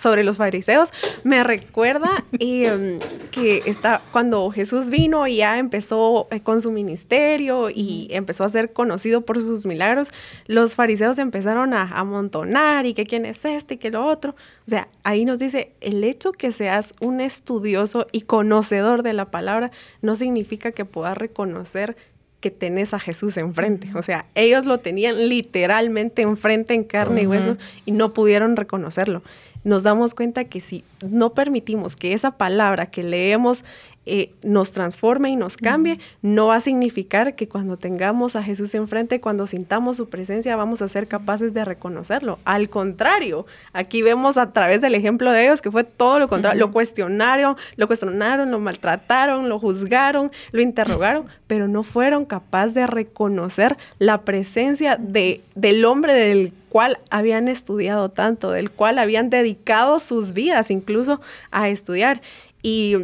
[0.00, 0.92] sobre los fariseos,
[1.24, 2.98] me recuerda em,
[3.30, 8.48] que está, cuando Jesús vino y ya empezó eh, con su ministerio y empezó a
[8.48, 10.10] ser conocido por sus milagros,
[10.46, 14.34] los fariseos empezaron a amontonar y que quién es este y que lo otro.
[14.66, 19.30] O sea, ahí nos dice, el hecho que seas un estudioso y conocedor de la
[19.30, 19.70] palabra
[20.00, 21.96] no significa que puedas reconocer
[22.40, 23.88] que tenés a Jesús enfrente.
[23.94, 29.22] O sea, ellos lo tenían literalmente enfrente en carne y hueso y no pudieron reconocerlo.
[29.64, 33.64] Nos damos cuenta que si no permitimos que esa palabra que leemos
[34.06, 38.74] eh, nos transforme y nos cambie, no va a significar que cuando tengamos a Jesús
[38.74, 42.38] enfrente, cuando sintamos su presencia, vamos a ser capaces de reconocerlo.
[42.46, 43.44] Al contrario,
[43.74, 46.58] aquí vemos a través del ejemplo de ellos que fue todo lo contrario.
[46.58, 52.86] Lo cuestionaron, lo cuestionaron, lo maltrataron, lo juzgaron, lo interrogaron, pero no fueron capaces de
[52.86, 59.98] reconocer la presencia de, del hombre del cual habían estudiado tanto, del cual habían dedicado
[59.98, 62.22] sus vidas incluso a estudiar.
[62.62, 62.96] Y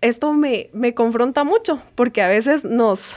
[0.00, 3.16] esto me, me, confronta mucho, porque a veces nos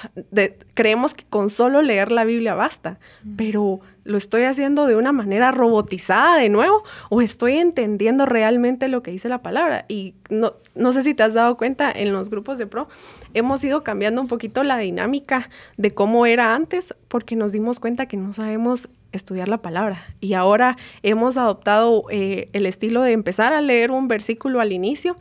[0.74, 2.98] creemos que con solo leer la Biblia basta,
[3.38, 9.04] pero lo estoy haciendo de una manera robotizada de nuevo o estoy entendiendo realmente lo
[9.04, 9.86] que dice la palabra.
[9.90, 12.88] Y no, no sé si te has dado cuenta, en los grupos de pro
[13.34, 18.08] hemos ido cambiando un poquito la dinámica de cómo era antes, porque nos dimos cuenta
[18.08, 20.06] que no sabemos estudiar la palabra.
[20.20, 25.18] Y ahora hemos adoptado eh, el estilo de empezar a leer un versículo al inicio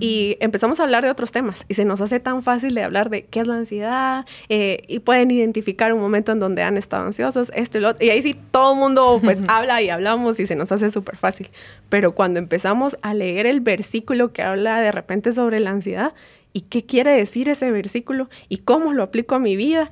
[0.00, 1.66] y empezamos a hablar de otros temas.
[1.68, 5.00] Y se nos hace tan fácil de hablar de qué es la ansiedad eh, y
[5.00, 8.04] pueden identificar un momento en donde han estado ansiosos, esto y lo otro.
[8.04, 11.18] Y ahí sí todo el mundo pues habla y hablamos y se nos hace súper
[11.18, 11.50] fácil.
[11.90, 16.14] Pero cuando empezamos a leer el versículo que habla de repente sobre la ansiedad
[16.54, 19.90] y qué quiere decir ese versículo y cómo lo aplico a mi vida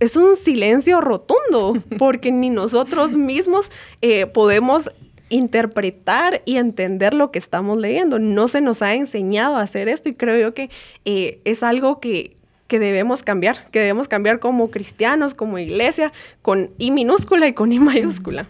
[0.00, 3.70] es un silencio rotundo, porque ni nosotros mismos
[4.02, 4.90] eh, podemos
[5.30, 8.18] interpretar y entender lo que estamos leyendo.
[8.18, 10.70] No se nos ha enseñado a hacer esto y creo yo que
[11.04, 12.36] eh, es algo que,
[12.66, 17.72] que debemos cambiar, que debemos cambiar como cristianos, como iglesia, con I minúscula y con
[17.72, 18.46] I mayúscula.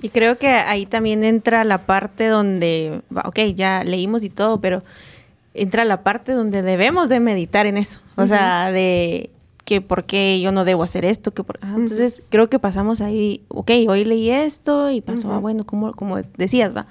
[0.00, 4.82] Y creo que ahí también entra la parte donde, ok, ya leímos y todo, pero
[5.54, 8.00] entra la parte donde debemos de meditar en eso.
[8.16, 9.30] O sea, de
[9.72, 11.58] que por qué yo no debo hacer esto, que por...
[11.62, 16.18] entonces creo que pasamos ahí, ok, hoy leí esto y pasó, ah, bueno, como, como
[16.36, 16.86] decías, va,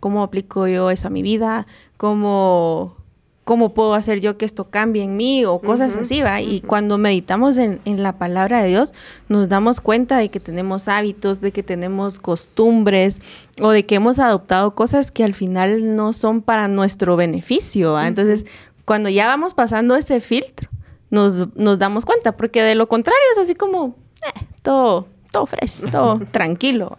[0.00, 1.68] ¿cómo aplico yo eso a mi vida?
[1.96, 2.96] ¿Cómo,
[3.44, 5.44] cómo puedo hacer yo que esto cambie en mí?
[5.44, 6.40] O cosas así, va.
[6.40, 8.92] Y cuando meditamos en, en, la palabra de Dios,
[9.28, 13.20] nos damos cuenta de que tenemos hábitos, de que tenemos costumbres
[13.60, 18.46] o de que hemos adoptado cosas que al final no son para nuestro beneficio, Entonces,
[18.84, 20.68] cuando ya vamos pasando ese filtro,
[21.16, 25.90] nos, nos damos cuenta, porque de lo contrario es así como eh, todo, todo fresh,
[25.90, 26.98] todo tranquilo.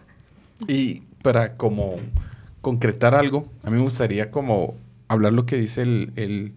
[0.66, 1.96] Y para como
[2.60, 4.74] concretar algo, a mí me gustaría como
[5.06, 6.52] hablar lo que dice el, el,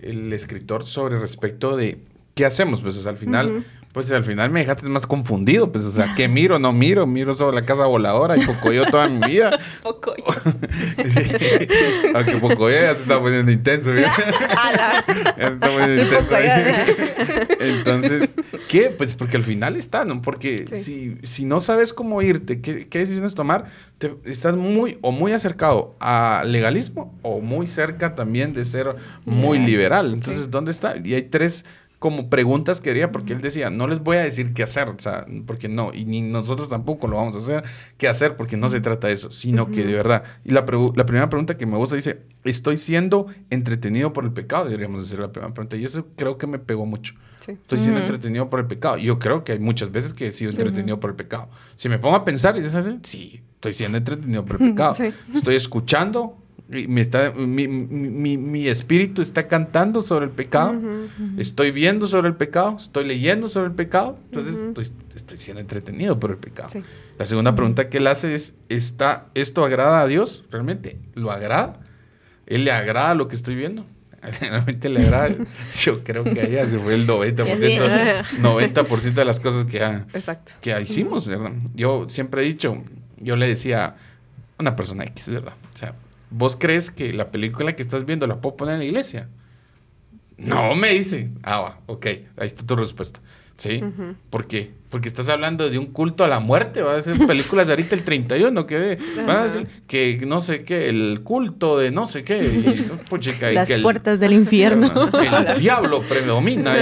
[0.00, 1.98] el escritor sobre respecto de
[2.34, 3.64] qué hacemos, pues al final...
[3.98, 6.60] Pues al final me dejaste más confundido, pues, o sea, ¿qué miro?
[6.60, 9.58] No miro, miro sobre la casa voladora y Pocoyo toda mi vida.
[9.82, 10.22] Pocoyo.
[12.14, 14.20] Aunque Pocoyo ya se está poniendo intenso, ya se
[15.52, 16.32] está poniendo intenso.
[17.58, 18.36] Entonces,
[18.68, 18.90] ¿qué?
[18.90, 20.22] Pues porque al final está, ¿no?
[20.22, 23.64] Porque si, si no sabes cómo irte, qué, qué decisiones tomar,
[23.98, 28.94] te, estás muy o muy acercado a legalismo o muy cerca también de ser
[29.24, 30.12] muy liberal.
[30.12, 30.96] Entonces, ¿dónde está?
[31.02, 31.64] Y hay tres
[31.98, 34.98] como preguntas que quería, porque él decía, no les voy a decir qué hacer, o
[34.98, 37.64] sea, porque no, y ni nosotros tampoco lo vamos a hacer,
[37.96, 40.22] qué hacer, porque no se trata de eso, sino que de verdad.
[40.44, 40.60] Y la,
[40.94, 45.18] la, primera pregunta que me gusta dice, estoy siendo entretenido por el pecado, deberíamos decir
[45.18, 47.14] la primera pregunta, y eso creo que me pegó mucho.
[47.46, 48.98] Estoy siendo entretenido por el pecado.
[48.98, 51.48] Yo creo que hay muchas veces que he sido entretenido por el pecado.
[51.76, 54.94] Si me pongo a pensar, y dices, sí, estoy siendo entretenido por el pecado.
[55.34, 56.36] Estoy escuchando,
[56.68, 60.78] me está, mi, mi, mi, espíritu está cantando sobre el pecado.
[61.38, 66.20] Estoy viendo sobre el pecado, estoy leyendo sobre el pecado, entonces estoy, estoy, siendo entretenido
[66.20, 66.68] por el pecado.
[67.18, 70.44] La segunda pregunta que él hace es, ¿está, ¿esto agrada a Dios?
[70.50, 71.80] ¿Realmente lo agrada?
[72.46, 73.86] ¿Él le agrada lo que estoy viendo?
[74.40, 75.34] Realmente le agrada.
[75.74, 78.82] Yo creo que ella se fue el 90%, 90
[79.14, 80.02] de las cosas que,
[80.60, 81.52] que hicimos, ¿verdad?
[81.74, 82.82] Yo siempre he dicho,
[83.16, 83.96] yo le decía a
[84.58, 85.54] una persona X, ¿verdad?
[85.72, 85.94] O sea,
[86.30, 89.28] ¿vos crees que la película que estás viendo la puedo poner en la iglesia?
[90.36, 91.30] No, me dice.
[91.42, 93.20] Ah, va, ok, ahí está tu respuesta.
[93.58, 93.82] ¿Sí?
[94.30, 94.70] ¿Por qué?
[94.88, 96.80] Porque estás hablando de un culto a la muerte.
[96.80, 100.62] Va a ser películas de ahorita el 31 que van a decir que no sé
[100.62, 102.38] qué, el culto de no sé qué.
[102.38, 104.90] Y, Las puertas del infierno.
[105.52, 106.72] El diablo predomina.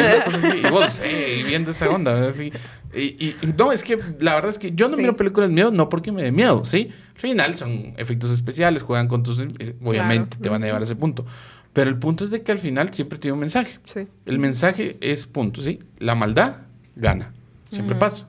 [0.54, 1.00] Y, vos,
[1.46, 2.28] viendo esa onda.
[2.28, 2.52] Así.
[2.94, 5.88] Y, no, es que la verdad es que yo no miro películas de miedo, no
[5.88, 6.90] porque me dé miedo, ¿sí?
[7.14, 9.40] Al final son efectos especiales, juegan con tus...
[9.40, 11.24] Eh, obviamente te van a llevar a ese punto.
[11.72, 13.78] Pero el punto es de que al final siempre tiene un mensaje.
[13.84, 14.06] Sí.
[14.24, 15.80] El mensaje es punto, ¿sí?
[15.98, 16.65] La maldad
[16.96, 17.32] gana.
[17.70, 18.26] Siempre pasa.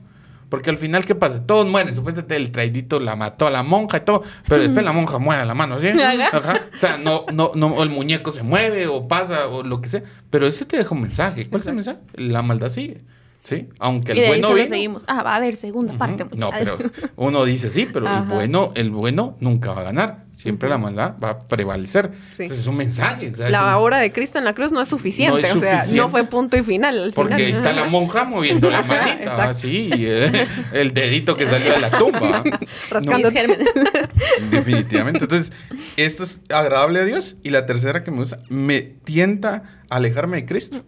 [0.48, 1.44] Porque al final, ¿qué pasa?
[1.44, 1.94] Todos mueren.
[1.94, 4.22] Supuestamente el traidito la mató a la monja y todo.
[4.48, 5.88] Pero después la monja muere a la mano, ¿sí?
[6.74, 10.02] O sea, no, no, no, el muñeco se mueve o pasa o lo que sea.
[10.30, 11.48] Pero ese te deja un mensaje.
[11.48, 11.98] ¿Cuál es el mensaje?
[12.14, 12.98] La maldad sigue.
[13.42, 13.68] ¿Sí?
[13.78, 15.04] Aunque el bueno vino, seguimos.
[15.06, 16.24] Ah, va a haber segunda parte.
[16.36, 16.78] No, pero
[17.16, 20.27] uno dice sí, pero el bueno, el bueno nunca va a ganar.
[20.48, 22.10] Siempre la maldad va a prevalecer.
[22.30, 23.30] Entonces es un mensaje.
[23.50, 25.52] la obra de Cristo en la cruz no es suficiente.
[25.52, 27.12] o sea, no fue punto y final.
[27.14, 29.50] Porque ahí está la monja moviendo la manita.
[29.50, 32.42] así, eh, el dedito que salió de la tumba.
[32.90, 33.30] Rascando
[34.50, 35.24] Definitivamente.
[35.24, 35.52] Entonces,
[35.98, 37.36] esto es agradable a Dios.
[37.42, 40.82] Y la tercera que me gusta, me tienta a alejarme de Cristo.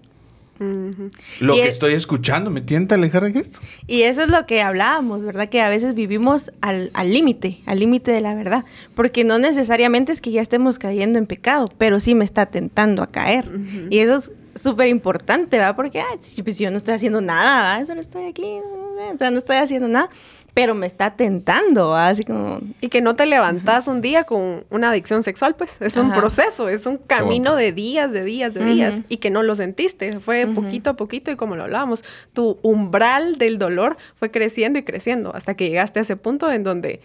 [1.41, 3.61] Lo que estoy escuchando me tienta a alejar de Cristo.
[3.87, 5.49] Y eso es lo que hablábamos, ¿verdad?
[5.49, 8.65] Que a veces vivimos al límite, al límite de la verdad.
[8.95, 13.03] Porque no necesariamente es que ya estemos cayendo en pecado, pero sí me está tentando
[13.03, 13.49] a caer.
[13.89, 14.31] Y eso es
[14.61, 15.77] súper importante, ¿verdad?
[15.77, 16.03] Porque
[16.45, 17.87] pues yo no estoy haciendo nada, ¿verdad?
[17.87, 20.11] Solo estoy aquí, o sea, no estoy haciendo nada
[20.55, 22.61] pero me está tentando, así como...
[22.81, 26.69] Y que no te levantas un día con una adicción sexual, pues es un proceso,
[26.69, 30.47] es un camino de días, de días, de días, y que no lo sentiste, fue
[30.47, 35.35] poquito a poquito y como lo hablábamos, tu umbral del dolor fue creciendo y creciendo
[35.35, 37.01] hasta que llegaste a ese punto en donde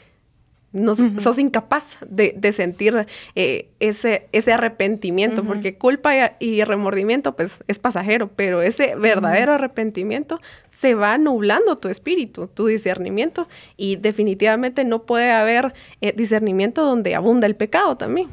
[0.75, 7.79] no, sos incapaz de, sentir eh, ese, ese arrepentimiento, porque culpa y, remordimiento pues es
[7.79, 13.47] pasajero, pero ese verdadero arrepentimiento se va nublando tu espíritu, tu discernimiento,
[13.77, 18.27] y definitivamente no puede haber eh, discernimiento donde abunda el pecado también.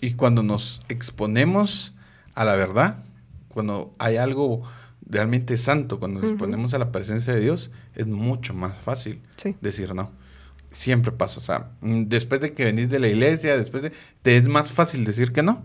[0.00, 1.94] Y cuando nos exponemos
[2.34, 3.02] a la verdad,
[3.48, 4.62] cuando hay algo
[5.08, 9.20] realmente santo, cuando nos exponemos a la presencia de Dios, es mucho más fácil
[9.60, 10.10] decir no
[10.74, 11.38] siempre pasa.
[11.38, 13.92] O sea, mm, después de que venís de la iglesia, después de...
[14.22, 15.62] Te es más fácil decir que no.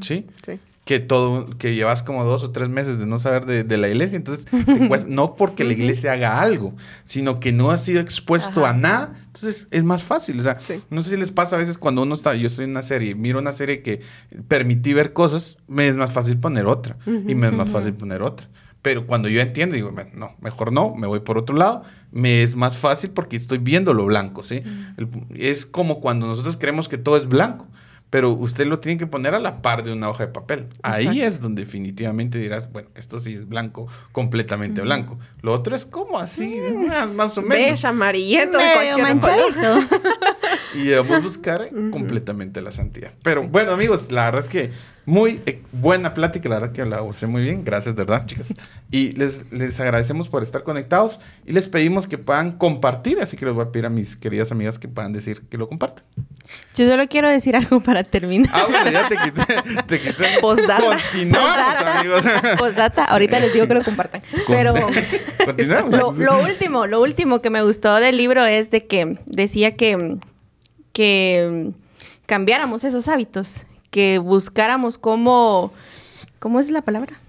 [0.00, 0.26] ¿Sí?
[0.46, 0.60] Sí.
[0.84, 4.16] Que todo, que llevas como dos o tres meses de no saber de, la iglesia.
[4.16, 4.46] Entonces,
[5.08, 9.14] no porque la iglesia haga algo, sino que no has sido expuesto a nada.
[9.26, 10.38] Entonces, es más fácil.
[10.38, 10.58] O sea,
[10.90, 13.14] no sé si les pasa a veces cuando uno está, yo estoy en una serie,
[13.14, 14.00] miro una serie que
[14.48, 16.96] permití ver cosas, me es más fácil poner otra.
[17.06, 18.48] y me es más fácil poner otra.
[18.82, 22.56] Pero cuando yo entiendo, digo, no, mejor no, me voy por otro lado, me es
[22.56, 24.62] más fácil porque estoy viendo lo blanco, ¿sí?
[25.34, 27.68] es como cuando nosotros creemos que todo es blanco,
[28.10, 30.66] pero usted lo tiene que poner a la par de una hoja de papel.
[30.82, 35.18] Ahí es donde definitivamente dirás, bueno, esto sí es blanco, completamente blanco.
[35.40, 36.60] Lo otro es como así,
[37.14, 37.48] más, o menos.
[37.56, 39.80] Beige, amarillento, medio manchadito.
[40.74, 43.12] y debemos buscar completamente la santidad.
[43.22, 44.70] Pero bueno, amigos, la verdad es que
[45.04, 47.64] muy eh, buena plática, la verdad que la usé muy bien.
[47.64, 48.54] Gracias, de verdad, chicas.
[48.90, 53.46] Y les, les agradecemos por estar conectados y les pedimos que puedan compartir, así que
[53.46, 56.04] les voy a pedir a mis queridas amigas que puedan decir que lo compartan.
[56.74, 58.50] Yo solo quiero decir algo para terminar.
[58.54, 59.82] Ah, bueno, ya te quité.
[59.86, 60.24] Te quité.
[60.40, 60.98] Postdata.
[61.12, 62.24] Continuamos, amigos.
[62.58, 64.22] Postdata, ahorita les digo que lo compartan.
[64.46, 64.74] Pero
[65.44, 66.18] Continuamos.
[66.18, 70.18] Lo, último, lo último que me gustó del libro es de que decía que,
[70.92, 71.72] que
[72.26, 75.72] cambiáramos esos hábitos que buscáramos cómo,
[76.38, 77.20] ¿cómo es la palabra?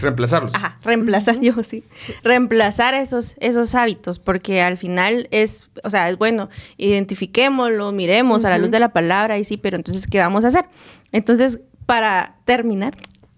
[0.00, 0.54] Reemplazarlos.
[0.54, 1.84] Ajá, reemplazar, yo sí.
[2.22, 8.50] Reemplazar esos, esos hábitos, porque al final es, o sea, es bueno, identifiquémoslo, miremos a
[8.50, 10.66] la luz de la palabra y sí, pero entonces, ¿qué vamos a hacer?
[11.12, 12.94] Entonces, para terminar,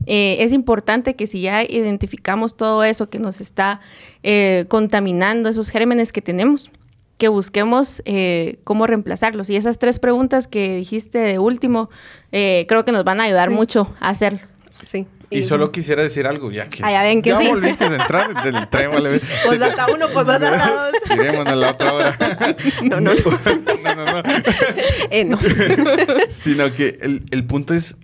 [0.07, 3.81] eh, es importante que si ya identificamos todo eso que nos está
[4.25, 6.71] eh, contaminando, esos gérmenes que tenemos,
[7.19, 9.51] que busquemos eh, cómo reemplazarlos.
[9.51, 11.91] Y esas tres preguntas que dijiste de último,
[12.33, 14.41] eh, creo que nos van a ayudar mucho a hacerlo.
[14.85, 15.07] Sí.
[15.31, 16.83] Y, solo quisiera decir algo, ya que.
[16.83, 19.21] Ya ven que ya volviste a entrar del tren, vale.
[19.47, 21.19] Pues data uno, pues data dos.
[21.19, 22.17] Iremos a la otra hora.
[22.83, 23.21] No, no, no.
[23.85, 24.23] no, no, no.
[25.11, 25.39] Eh, no.
[26.29, 27.97] Sino que el, el punto es,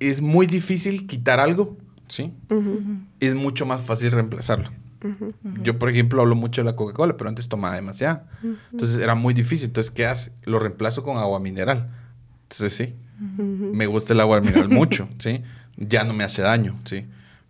[0.00, 1.78] es muy difícil quitar algo
[2.10, 2.32] ¿sí?
[3.20, 4.70] Es mucho más fácil reemplazarlo.
[5.62, 8.22] Yo, por ejemplo, hablo mucho de la Coca-Cola, pero antes tomaba demasiado.
[8.72, 9.66] Entonces era muy difícil.
[9.66, 10.32] Entonces, ¿qué hace?
[10.44, 11.90] Lo reemplazo con agua mineral.
[12.42, 12.94] Entonces, sí,
[13.38, 15.42] me gusta el agua mineral mucho, ¿sí?
[15.76, 17.06] Ya no me hace daño, ¿sí?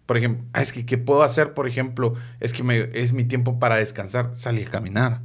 [0.06, 1.54] Por ejemplo, ah, es que, ¿qué puedo hacer?
[1.54, 4.32] Por ejemplo, es que me, es mi tiempo para descansar.
[4.34, 5.20] Salí a caminar,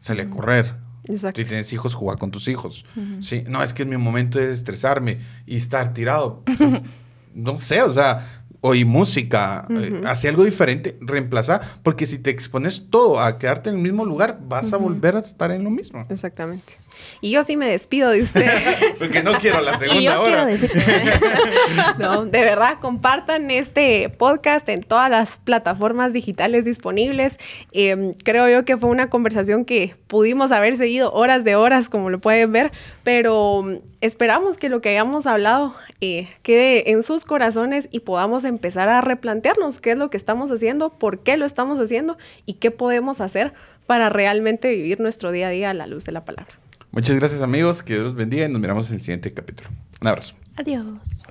[0.00, 0.76] salí a correr.
[1.04, 1.40] Exacto.
[1.40, 2.84] Si tienes hijos, jugar con tus hijos.
[3.20, 3.44] ¿sí?
[3.48, 6.44] No, es que es mi momento de estresarme y estar tirado.
[6.56, 6.82] Pues,
[7.34, 12.86] no sé, o sea, oí música, eh, hace algo diferente, reemplazar, porque si te expones
[12.90, 16.06] todo a quedarte en el mismo lugar, vas a volver a estar en lo mismo.
[16.08, 16.74] Exactamente.
[17.20, 18.50] Y yo sí me despido de usted.
[18.98, 20.46] porque no quiero la Y segunda yo quiero hora.
[20.46, 20.72] decir,
[21.98, 27.38] No, de verdad, compartan este podcast en todas las plataformas digitales disponibles.
[27.72, 32.10] Eh, creo yo que fue una conversación que pudimos haber seguido horas de horas, como
[32.10, 32.72] lo pueden ver,
[33.04, 38.44] pero mm, esperamos que lo que hayamos hablado eh, quede en sus corazones y podamos
[38.44, 42.16] empezar a replantearnos qué es lo que estamos haciendo, por qué lo estamos haciendo
[42.46, 43.52] y qué podemos hacer
[43.86, 46.54] para realmente vivir nuestro día a día a la luz de la palabra.
[46.98, 49.70] Muchas gracias amigos, que Dios los bendiga y nos miramos en el siguiente capítulo.
[50.00, 50.34] Un abrazo.
[50.56, 51.22] adiós.